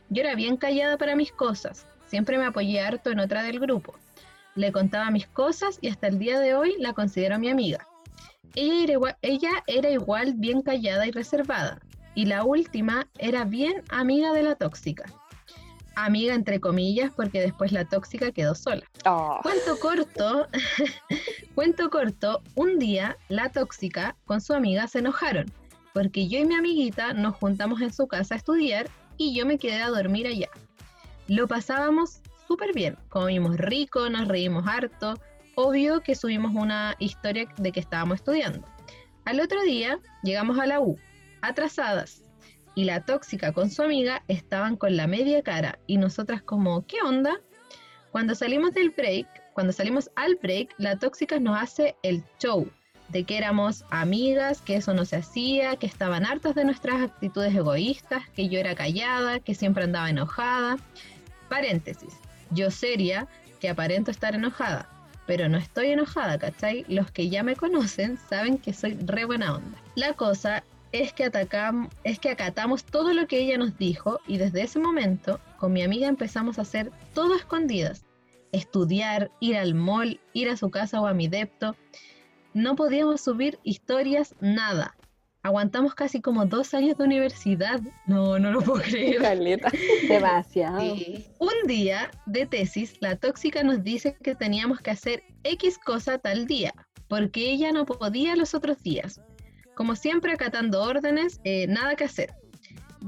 [0.09, 3.95] Yo era bien callada para mis cosas, siempre me apoyé harto en otra del grupo.
[4.53, 7.87] Le contaba mis cosas y hasta el día de hoy la considero mi amiga.
[8.53, 11.79] Ella era, igual, ella era igual bien callada y reservada,
[12.13, 15.05] y la última era bien amiga de la tóxica
[15.95, 18.83] amiga entre comillas, porque después la tóxica quedó sola.
[19.05, 19.39] Oh.
[19.41, 20.47] Cuento corto,
[21.55, 25.51] cuento corto, un día la tóxica con su amiga se enojaron,
[25.93, 29.57] porque yo y mi amiguita nos juntamos en su casa a estudiar y yo me
[29.57, 30.49] quedé a dormir allá.
[31.27, 35.15] Lo pasábamos súper bien, comimos rico, nos reímos harto,
[35.55, 38.67] obvio que subimos una historia de que estábamos estudiando.
[39.25, 40.99] Al otro día llegamos a la U,
[41.41, 42.21] atrasadas,
[42.75, 46.97] y la tóxica con su amiga estaban con la media cara y nosotras como, ¿qué
[47.01, 47.41] onda?
[48.11, 52.69] Cuando salimos del break, cuando salimos al break, la tóxica nos hace el show
[53.09, 57.55] de que éramos amigas, que eso no se hacía, que estaban hartas de nuestras actitudes
[57.55, 60.77] egoístas, que yo era callada, que siempre andaba enojada.
[61.49, 62.13] Paréntesis,
[62.51, 63.27] yo seria,
[63.59, 64.89] que aparento estar enojada,
[65.25, 66.85] pero no estoy enojada, ¿cachai?
[66.87, 69.77] Los que ya me conocen saben que soy re buena onda.
[69.95, 70.63] La cosa
[71.01, 74.79] es que, atacamos, es que acatamos todo lo que ella nos dijo y desde ese
[74.79, 78.05] momento con mi amiga empezamos a hacer todo escondidas.
[78.51, 81.75] Estudiar, ir al mall, ir a su casa o a mi depto.
[82.53, 84.95] No podíamos subir historias, nada.
[85.43, 87.81] Aguantamos casi como dos años de universidad.
[88.07, 89.21] No, no lo puedo creer.
[89.21, 89.71] Caleta.
[90.07, 90.79] Demasiado.
[90.79, 91.25] Sí.
[91.39, 96.47] Un día de tesis, la tóxica nos dice que teníamos que hacer X cosa tal
[96.47, 96.73] día,
[97.09, 99.21] porque ella no podía los otros días.
[99.75, 102.33] Como siempre, acatando órdenes, eh, nada que hacer.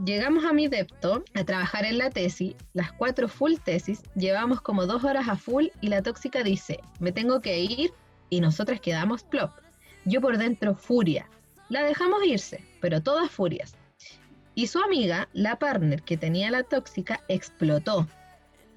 [0.05, 4.85] Llegamos a mi depto a trabajar en la tesis, las cuatro full tesis, llevamos como
[4.85, 7.91] dos horas a full y la tóxica dice, me tengo que ir
[8.29, 9.51] y nosotras quedamos plop.
[10.05, 11.27] Yo por dentro furia.
[11.69, 13.75] La dejamos irse, pero todas furias.
[14.53, 18.07] Y su amiga, la partner que tenía la tóxica, explotó.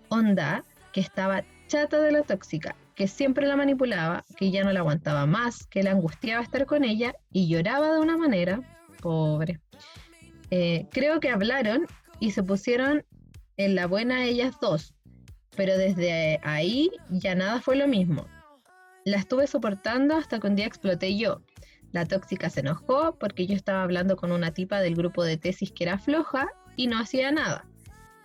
[0.09, 4.81] Onda, que estaba chata de la tóxica, que siempre la manipulaba, que ya no la
[4.81, 8.61] aguantaba más, que la angustiaba estar con ella y lloraba de una manera,
[9.01, 9.59] pobre.
[10.51, 11.87] Eh, creo que hablaron
[12.19, 13.07] y se pusieron
[13.57, 14.93] en la buena ellas dos,
[15.57, 18.27] pero desde ahí ya nada fue lo mismo.
[19.07, 21.41] La estuve soportando hasta que un día exploté yo.
[21.93, 25.73] La tóxica se enojó porque yo estaba hablando con una tipa del grupo de tesis
[25.73, 27.65] que era floja y no hacía nada.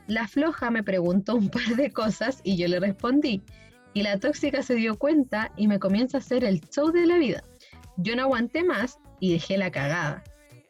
[0.07, 3.41] La floja me preguntó un par de cosas y yo le respondí.
[3.95, 7.17] Y la tóxica se dio cuenta y me comienza a hacer el show de la
[7.17, 7.45] vida.
[7.95, 10.21] Yo no aguanté más y dejé la cagada.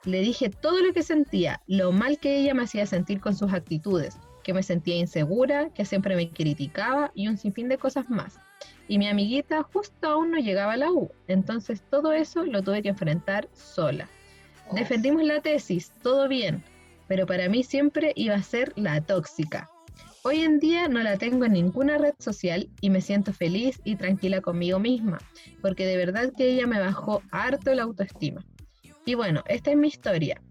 [0.03, 3.51] Le dije todo lo que sentía, lo mal que ella me hacía sentir con sus
[3.51, 8.38] actitudes, que me sentía insegura, que siempre me criticaba y un sinfín de cosas más.
[8.88, 12.84] Y mi amiguita justo aún no llegaba a la U, entonces todo eso lo tuve
[12.84, 14.07] que enfrentar sola.
[14.71, 16.63] Defendimos la tesis, todo bien,
[17.07, 19.67] pero para mí siempre iba a ser la tóxica.
[20.28, 23.95] Hoy en día no la tengo en ninguna red social y me siento feliz y
[23.95, 25.19] tranquila conmigo misma,
[25.61, 28.43] porque de verdad que ella me bajó harto la autoestima.
[29.05, 30.41] Y bueno, esta es mi historia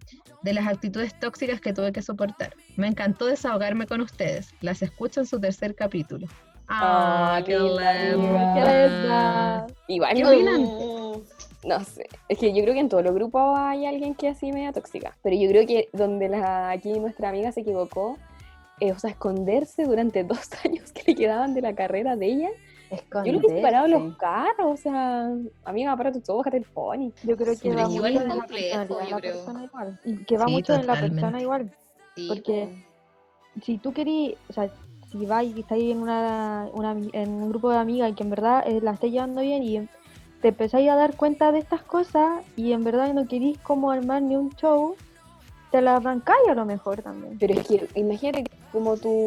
[0.42, 2.54] de las actitudes tóxicas que tuve que soportar.
[2.76, 4.54] Me encantó desahogarme con ustedes.
[4.60, 6.28] Las escucho en su tercer capítulo.
[6.68, 7.92] Ah, qué linda.
[8.54, 9.66] Qué linda.
[9.88, 10.62] Igual, ¿Qué opinan?
[11.64, 14.36] No sé, es que yo creo que en todos los grupos hay alguien que es
[14.36, 18.16] así media tóxica, pero yo creo que donde la, aquí nuestra amiga se equivocó,
[18.80, 22.48] eh, o sea, esconderse durante dos años que le quedaban de la carrera de ella,
[23.24, 25.28] yo lo que he parado los carros, o sea,
[25.64, 27.10] amiga, para tu todo, bájate el pony.
[27.24, 29.32] Yo creo que Sí, va mucho de la de yo la creo.
[29.32, 29.98] persona igual.
[30.04, 31.70] Y que va Sí, mucho de la persona igual.
[32.14, 32.68] Sí, Porque
[33.62, 34.70] si tú querís, o sea,
[35.10, 36.68] si vais y estáis en, una,
[37.12, 39.88] en un grupo de amigas y que en verdad eh, la estáis llevando bien y
[40.40, 44.22] te empezáis a dar cuenta de estas cosas y en verdad no querís como armar
[44.22, 44.94] ni un show,
[45.74, 47.36] te la arrancáis a lo mejor también.
[47.36, 49.26] Pero es que imagínate como tu,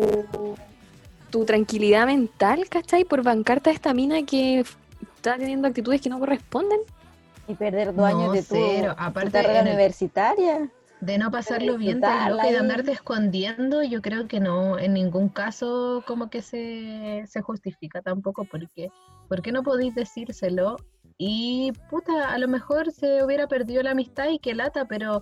[1.30, 3.04] tu tranquilidad mental, ¿cachai?
[3.04, 6.80] Por bancarte a esta mina que está teniendo actitudes que no corresponden.
[7.50, 8.94] Y perder dos No, años de tu, cero.
[8.98, 10.72] tu Aparte, carrera en el- universitaria.
[11.02, 14.80] De no pasarlo bien, disfrutarla tan loca y de andarte escondiendo, yo creo que no,
[14.80, 18.90] en ningún caso como que se, se justifica tampoco, porque
[19.28, 20.78] ¿por qué no podéis decírselo?
[21.20, 25.22] Y puta, a lo mejor se hubiera perdido la amistad y qué lata, pero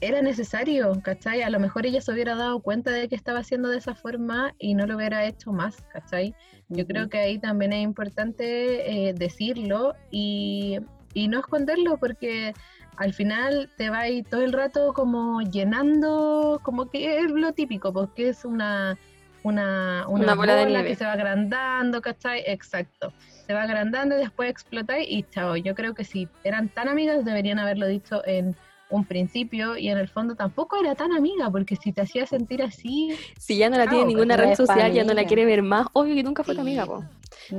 [0.00, 1.42] era necesario, ¿cachai?
[1.42, 4.54] A lo mejor ella se hubiera dado cuenta de que estaba haciendo de esa forma
[4.58, 6.34] y no lo hubiera hecho más, ¿cachai?
[6.68, 10.78] Yo creo que ahí también es importante eh, decirlo y,
[11.12, 12.54] y no esconderlo porque
[12.96, 18.28] al final te va todo el rato como llenando, como que es lo típico, porque
[18.28, 18.96] es una,
[19.42, 20.88] una, una, Una bola de bola nieve.
[20.90, 22.42] que se va agrandando, ¿cachai?
[22.46, 23.12] Exacto.
[23.46, 25.56] Se va agrandando y después explota y chao.
[25.56, 28.56] Yo creo que si eran tan amigas deberían haberlo dicho en
[28.88, 32.62] un principio y en el fondo tampoco era tan amiga porque si te hacía sentir
[32.62, 35.86] así, Si ya no la tiene ninguna red social, ya no la quiere ver más,
[35.94, 37.04] obvio que nunca fue tu amiga, po.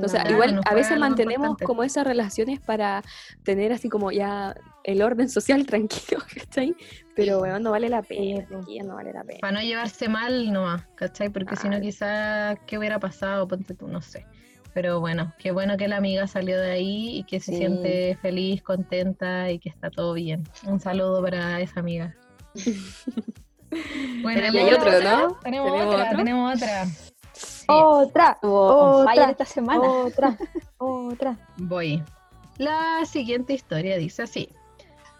[0.02, 0.30] O sea, No.
[0.30, 1.64] igual no a veces mantenemos importante.
[1.64, 3.02] como esas relaciones para
[3.44, 4.54] tener así como ya
[4.84, 6.74] el orden social tranquilo, ¿cachai?
[7.14, 9.40] Pero bueno, no vale la pena, Sí, no vale la pena.
[9.40, 11.28] para no llevarse mal nomás, ¿cachai?
[11.28, 13.46] Porque si no quizás, ¿qué hubiera pasado?
[13.48, 14.24] Ponte tú, no sé.
[14.76, 17.56] Pero bueno, qué bueno que la amiga salió de ahí y que se Sí.
[17.56, 20.46] siente feliz, contenta y que está todo bien.
[20.66, 22.14] Un saludo para esa amiga.
[24.22, 25.16] Bueno, Tenemos ¿y hay otro, otra?
[25.16, 25.34] ¿no?
[25.42, 26.16] Tenemos, ¿Tenemos otra, otro?
[26.18, 26.86] tenemos otra.
[27.32, 29.80] Sí, Otra, otra, esta semana.
[29.82, 30.38] otra,
[30.78, 31.36] otra.
[31.56, 32.02] voy.
[32.58, 34.50] La siguiente historia dice así.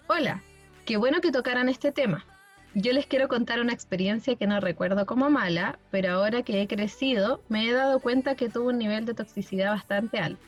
[0.09, 0.43] Hola,
[0.85, 2.25] qué bueno que tocaran este tema.
[2.79, 6.69] Yo les quiero contar una experiencia que no recuerdo como mala, pero ahora que he
[6.69, 10.45] crecido me he dado cuenta que tuvo un nivel de toxicidad bastante alto.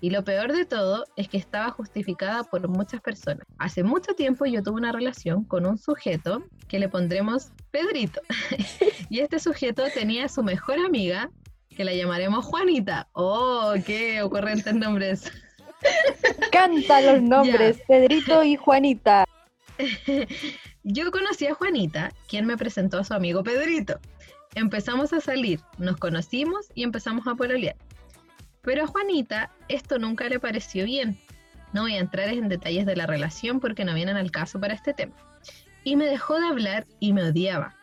[0.00, 3.46] Y lo peor de todo es que estaba justificada por muchas personas.
[3.56, 8.20] Hace mucho tiempo yo tuve una relación con un sujeto que le pondremos Pedrito.
[9.08, 11.30] y este sujeto tenía a su mejor amiga,
[11.68, 13.06] que la llamaremos Juanita.
[13.12, 15.30] ¡Oh, qué ocurrentes nombres!
[16.50, 19.24] Canta los nombres, Pedrito y Juanita.
[20.82, 24.00] Yo conocí a Juanita, quien me presentó a su amigo Pedrito.
[24.54, 27.76] Empezamos a salir, nos conocimos y empezamos a pololear.
[28.62, 31.20] Pero a Juanita esto nunca le pareció bien.
[31.74, 34.72] No voy a entrar en detalles de la relación porque no vienen al caso para
[34.72, 35.14] este tema.
[35.84, 37.76] Y me dejó de hablar y me odiaba.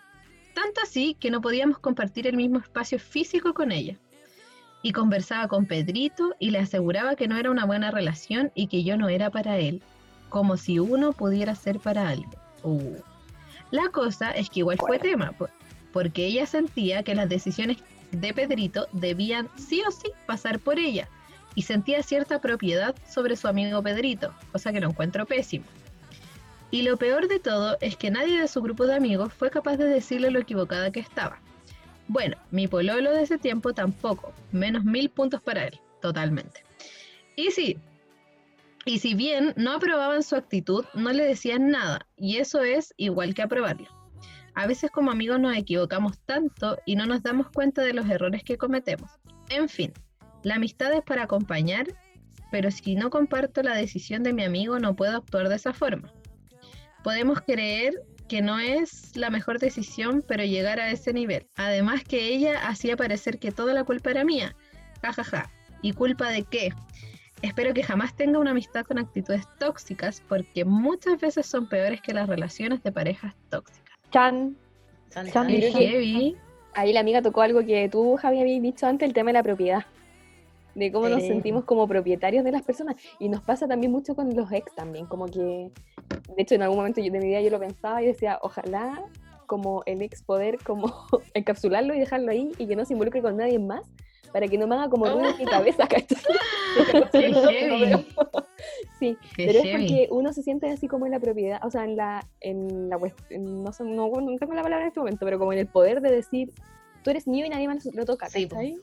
[0.56, 3.96] Tanto así que no podíamos compartir el mismo espacio físico con ella.
[4.82, 8.84] Y conversaba con Pedrito y le aseguraba que no era una buena relación y que
[8.84, 9.84] yo no era para él.
[10.30, 12.47] Como si uno pudiera ser para alguien.
[12.68, 12.96] Uh.
[13.72, 15.50] La cosa es que igual fue tema, po-
[15.94, 17.78] porque ella sentía que las decisiones
[18.12, 21.08] de Pedrito debían sí o sí pasar por ella
[21.56, 25.66] y sentía cierta propiedad sobre su amigo Pedrito, cosa que lo encuentro pésimo.
[26.70, 29.78] Y lo peor de todo es que nadie de su grupo de amigos fue capaz
[29.78, 31.40] de decirle lo equivocada que estaba.
[32.10, 36.64] Bueno, mi pololo de ese tiempo tampoco, menos mil puntos para él, totalmente.
[37.36, 37.78] Y sí,
[38.88, 43.34] y si bien no aprobaban su actitud, no le decían nada, y eso es igual
[43.36, 43.90] que aprobarlo.
[44.56, 48.44] A veces como amigos nos equivocamos tanto y no nos damos cuenta de los errores
[48.44, 49.12] que cometemos.
[49.50, 49.92] En fin,
[50.42, 51.86] la amistad es para acompañar,
[52.50, 56.14] pero si no comparto la decisión de mi amigo no puedo actuar de esa forma.
[57.04, 57.94] Podemos creer
[58.30, 61.48] que no es la mejor decisión, pero llegar a ese nivel.
[61.56, 64.56] Además que ella hacía parecer que toda la culpa era mía.
[65.02, 65.52] Ja, ja, ja.
[65.82, 66.72] ¿Y culpa de qué?
[67.42, 72.14] Espero que jamás tenga una amistad con actitudes tóxicas, porque muchas veces son peores que
[72.14, 73.96] las relaciones de parejas tóxicas.
[74.12, 74.56] Chan.
[75.14, 76.38] Qué creo que- heavy.
[76.74, 79.44] Ahí la amiga tocó algo que tú, Javi, habías dicho antes, el tema de la
[79.44, 79.86] propiedad.
[80.76, 82.98] De cómo nos sentimos como propietarios de las personas.
[83.18, 85.08] Y nos pasa también mucho con los ex también.
[85.08, 85.72] Como que, de
[86.38, 89.04] hecho, en algún momento de mi vida yo lo pensaba y decía, ojalá
[89.48, 90.94] como el ex poder como
[91.34, 93.82] encapsularlo y dejarlo ahí y que no se involucre con nadie más
[94.32, 96.24] para que no me haga como ruido en mi cabeza, ¿cachai?
[97.12, 98.06] Qué heavy.
[99.00, 101.84] Sí, Qué pero es porque uno se siente así como en la propiedad, o sea,
[101.84, 102.98] en la, en la
[103.30, 105.68] en- no sé, no, no tengo la palabra en este momento, pero como en el
[105.68, 106.52] poder de decir,
[107.04, 108.76] tú eres mío y nadie más lo toca, Sí, ¿cachai?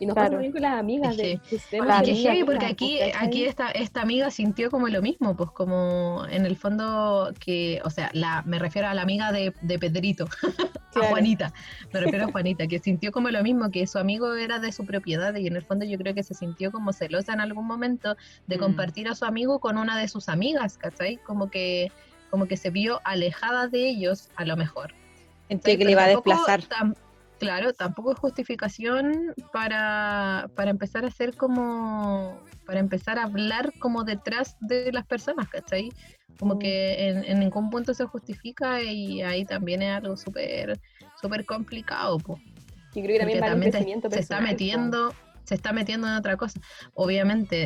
[0.00, 0.32] Y nos pasa Claro.
[0.36, 2.02] también con las amigas de que- que usted Claro.
[2.02, 5.36] Y que tiene heavy, amigas, porque aquí, aquí esta, esta amiga sintió como lo mismo,
[5.36, 9.52] pues como en el fondo que, o sea, la, me refiero a la amiga de,
[9.60, 10.24] de Pedrito,
[10.74, 11.08] a Claro.
[11.10, 11.52] Juanita,
[11.92, 14.86] me refiero a Juanita, que sintió como lo mismo, que su amigo era de su
[14.86, 18.16] propiedad y en el fondo yo creo que se sintió como celosa en algún momento
[18.46, 18.60] de Mm.
[18.60, 21.18] compartir a su amigo con una de sus amigas, ¿cachai?
[21.18, 21.92] Como que,
[22.30, 24.94] como que se vio alejada de ellos a lo mejor.
[25.48, 26.62] Sentía que le iba a desplazar.
[26.62, 26.94] tam-
[27.40, 34.04] claro, tampoco es justificación para, para empezar a hacer como, para empezar a hablar como
[34.04, 35.90] detrás de las personas, ¿cachai?
[36.38, 36.58] Como Mm.
[36.58, 40.78] que en, en ningún punto se justifica y ahí también es algo súper
[41.20, 42.38] súper complicado, po,
[42.94, 45.14] Yo creo que también te- crecimiento se está personal, metiendo,
[45.44, 46.60] se está metiendo en otra cosa.
[46.94, 47.56] Obviamente,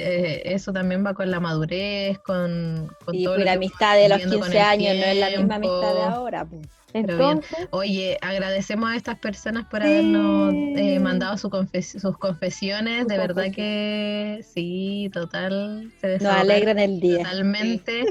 [0.40, 3.96] eh, eso también va con la madurez, con, con Y todo pues, lo la amistad
[3.96, 6.44] de los viviendo con 15 el años no es la misma amistad de ahora.
[6.44, 6.62] pues.
[6.94, 9.88] Entonces, Oye, agradecemos a estas personas por Sí.
[9.88, 13.00] habernos eh, mandado su confes- sus confesiones.
[13.00, 15.90] Sus de verdad que sí, total.
[16.00, 17.18] Se Nos alegran el día.
[17.18, 18.04] Totalmente.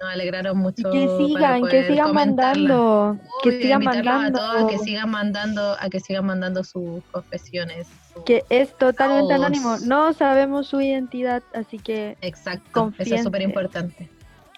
[0.00, 0.90] Nos alegraron y mucho.
[0.90, 5.76] que para sigan, que sigan mandando, que Obvio, sigan mandando, a todos que sigan mandando,
[5.78, 7.86] a que sigan mandando sus confesiones.
[8.24, 9.76] que es totalmente anónimo.
[9.84, 14.08] No sabemos su identidad, así que Exacto, eso es súper importante.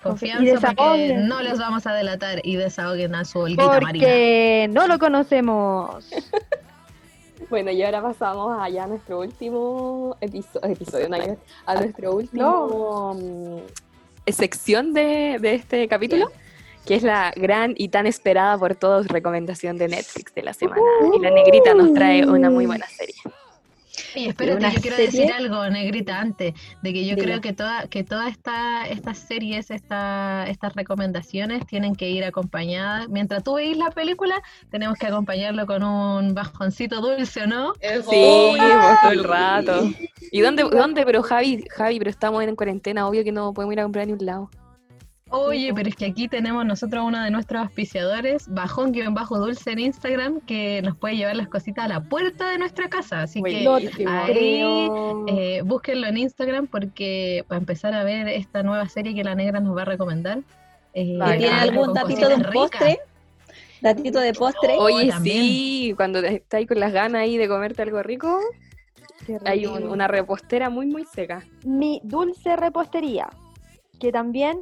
[0.02, 3.82] Confianza y porque no les vamos a delatar y desahoguen a su Olguita Marina.
[4.06, 6.04] porque no lo conocemos.
[7.50, 11.16] Bueno, y ahora pasamos allá a nuestro último episo- episodio, no,
[11.66, 16.30] a nuestro último mm, sección de, de este capítulo,
[16.86, 20.80] que es la gran y tan esperada por todos recomendación de Netflix de la semana.
[21.14, 23.16] Y la negrita nos trae una muy buena serie.
[24.14, 27.52] Y espérate, una yo quiero serie- decir algo, Negrita, antes, de que yo creo que
[27.52, 33.08] toda, que todas esta, estas series, esta, estas recomendaciones tienen que ir acompañadas.
[33.08, 37.72] Mientras tú veis la película, tenemos que acompañarlo con un bajoncito dulce, ¿o no?
[38.10, 38.56] Sí,
[39.02, 39.90] todo el rato.
[40.30, 41.04] ¿Y dónde, dónde?
[41.04, 44.14] Pero Javi, Javi, pero estamos en cuarentena, obvio que no podemos ir a comprar ni
[44.14, 44.50] un lado.
[45.32, 49.72] Oye, pero es que aquí tenemos nosotros uno de nuestros auspiciadores, bajón guion bajo dulce
[49.72, 53.22] en Instagram, que nos puede llevar las cositas a la puerta de nuestra casa.
[53.22, 53.66] Así que
[54.06, 54.60] ahí
[55.28, 59.60] eh, búsquenlo en Instagram porque para empezar a ver esta nueva serie que la negra
[59.60, 60.40] nos va a recomendar.
[60.94, 61.18] eh.
[61.38, 62.98] ¿Tiene algún datito de un postre?
[63.80, 64.76] ¿Datito de postre?
[64.78, 65.42] Oh, Oye, también.
[65.44, 68.38] sí, cuando estáis con las ganas ahí de comerte algo rico,
[69.44, 71.44] hay un- una repostera muy, muy seca.
[71.64, 73.28] Mi dulce repostería,
[73.98, 74.58] que también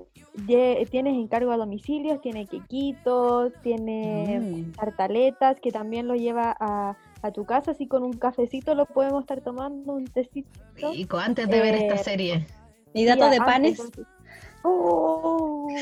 [0.47, 4.73] tienes encargo a domicilios, tiene quequitos, tiene Mm.
[4.73, 9.23] tartaletas, que también lo lleva a, a tu casa, así con un cafecito lo podemos
[9.23, 10.49] estar tomando, un tecito.
[10.93, 12.47] Rico, antes de ver esta Eh, serie.
[12.95, 13.83] ¿Y datos Sí, de panes?
[14.63, 15.69] Oh.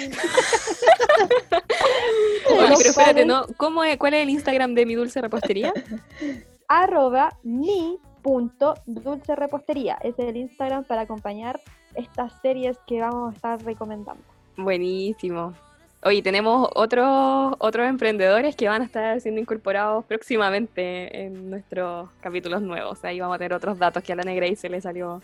[2.50, 3.44] Oye, pero espérate, ¿no?
[3.56, 5.72] ¿Cómo es, ¿Cuál es el Instagram de mi dulce repostería?
[6.68, 9.98] arroba mi punto dulce repostería.
[10.02, 11.60] Ese es el Instagram para acompañar
[11.94, 14.22] estas series que vamos a estar recomendando.
[14.58, 15.54] Buenísimo.
[16.02, 22.60] Oye, tenemos otros otros emprendedores que van a estar siendo incorporados próximamente en nuestros capítulos
[22.60, 23.04] nuevos.
[23.04, 25.22] Ahí vamos a tener otros datos que a la negra y se le salió.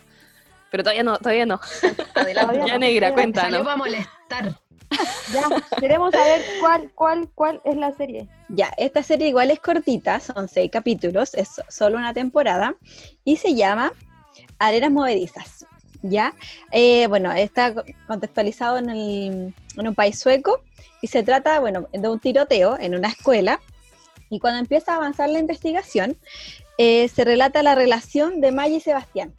[0.71, 1.61] Pero todavía no, todavía no.
[2.15, 2.59] Adelante.
[2.67, 3.63] Ya no, negra, Salió cuéntanos.
[3.63, 4.61] para molestar.
[5.33, 5.43] Ya,
[5.81, 8.29] queremos saber cuál, cuál, cuál es la serie.
[8.49, 12.77] Ya, esta serie igual es cortita, son seis capítulos, es solo una temporada
[13.25, 13.93] y se llama
[14.61, 15.67] Arenas Movedizas.
[16.07, 16.35] ¿Ya?
[16.71, 20.61] Eh, bueno, está co- contextualizado en, el- en un país sueco
[21.01, 23.59] y se trata, bueno, de un tiroteo en una escuela
[24.29, 26.15] y cuando empieza a avanzar la investigación
[26.77, 29.33] eh, se relata la relación de Maya y Sebastián.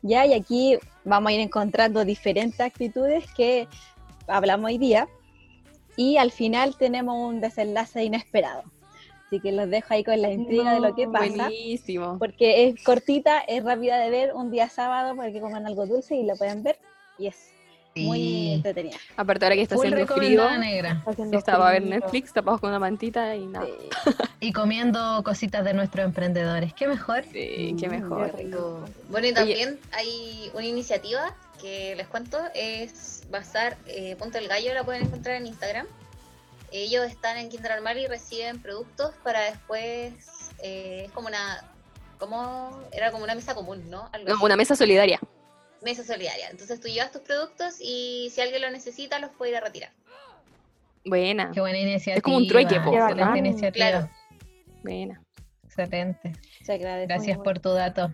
[0.00, 0.24] ¿Ya?
[0.24, 3.68] Y aquí vamos a ir encontrando diferentes actitudes que
[4.26, 5.08] hablamos hoy día
[5.96, 8.62] y al final tenemos un desenlace inesperado.
[9.32, 12.18] Así que los dejo ahí con la intriga de lo que pasa, Buenísimo.
[12.18, 16.14] porque es cortita, es rápida de ver un día sábado para que coman algo dulce
[16.16, 16.76] y lo pueden ver
[17.18, 17.50] y es
[17.96, 18.98] muy entretenida.
[19.16, 21.02] Aparte ahora que está Full haciendo frío, negra.
[21.32, 21.82] Estaba a ver.
[21.82, 23.66] Netflix tapados con una mantita y nada.
[24.40, 26.74] Y comiendo cositas de nuestros emprendedores.
[26.74, 27.24] ¿Qué mejor?
[27.32, 28.32] Sí, qué Mm, mejor.
[28.32, 28.80] qué rico.
[29.08, 34.74] Bueno, y también hay una iniciativa que les cuento, es Bazar eh, Punto el Gallo,
[34.74, 35.86] la pueden encontrar en Instagram.
[36.72, 40.14] Ellos están en Quinta Normal y reciben productos para después,
[40.62, 41.62] eh, es como una,
[42.18, 44.08] como, era como una mesa común, ¿no?
[44.12, 44.42] Algo.
[44.44, 45.20] Una mesa solidaria.
[45.82, 46.48] mesa solidaria.
[46.50, 49.90] Entonces tú llevas tus productos y si alguien lo necesita, los puede ir a retirar.
[51.04, 52.22] Buena, Qué buena iniciativa.
[52.22, 52.94] como un trueque, po.
[52.94, 53.88] Excelente iniciativa.
[53.90, 54.10] Claro.
[54.82, 55.20] buena.
[55.64, 56.32] Excelente.
[56.62, 57.06] Se agradece.
[57.08, 58.12] Gracias por tu dato.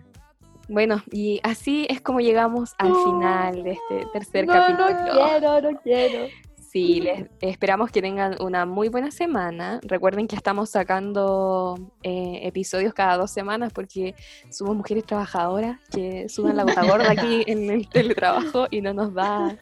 [0.67, 3.03] Bueno, y así es como llegamos al No.
[3.03, 4.89] final de este tercer No, capítulo.
[4.89, 6.27] no quiero, no quiero.
[6.71, 9.79] Sí, les esperamos que tengan una muy buena semana.
[9.81, 14.13] Recuerden que estamos sacando eh, episodios cada dos semanas porque
[14.51, 19.15] somos mujeres trabajadoras que sudan la gota gorda aquí en el teletrabajo y no nos
[19.15, 19.57] da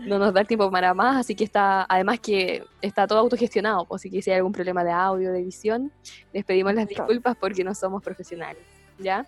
[0.00, 3.84] no nos da el tiempo para más, así que está, además que está todo autogestionado,
[3.84, 5.92] pues, así que si hay algún problema de audio, de edición,
[6.32, 8.62] les pedimos las disculpas porque no somos profesionales,
[8.98, 9.26] ¿ya?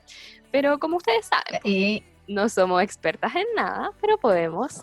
[0.50, 4.80] Pero como ustedes saben, no somos expertas en nada, pero podemos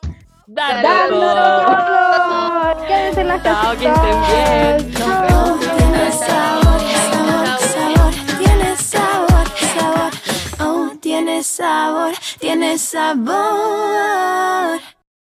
[0.51, 1.19] Darlo darlo.
[1.19, 2.87] ¡Dándolo!
[2.87, 4.91] Quédense en las Chao, que estén bien.
[5.77, 6.81] Tiene sabor,
[7.11, 9.45] sabor, sabor, tiene sabor,
[9.75, 10.11] sabor,
[10.59, 13.39] oh, tiene sabor, tiene sabor.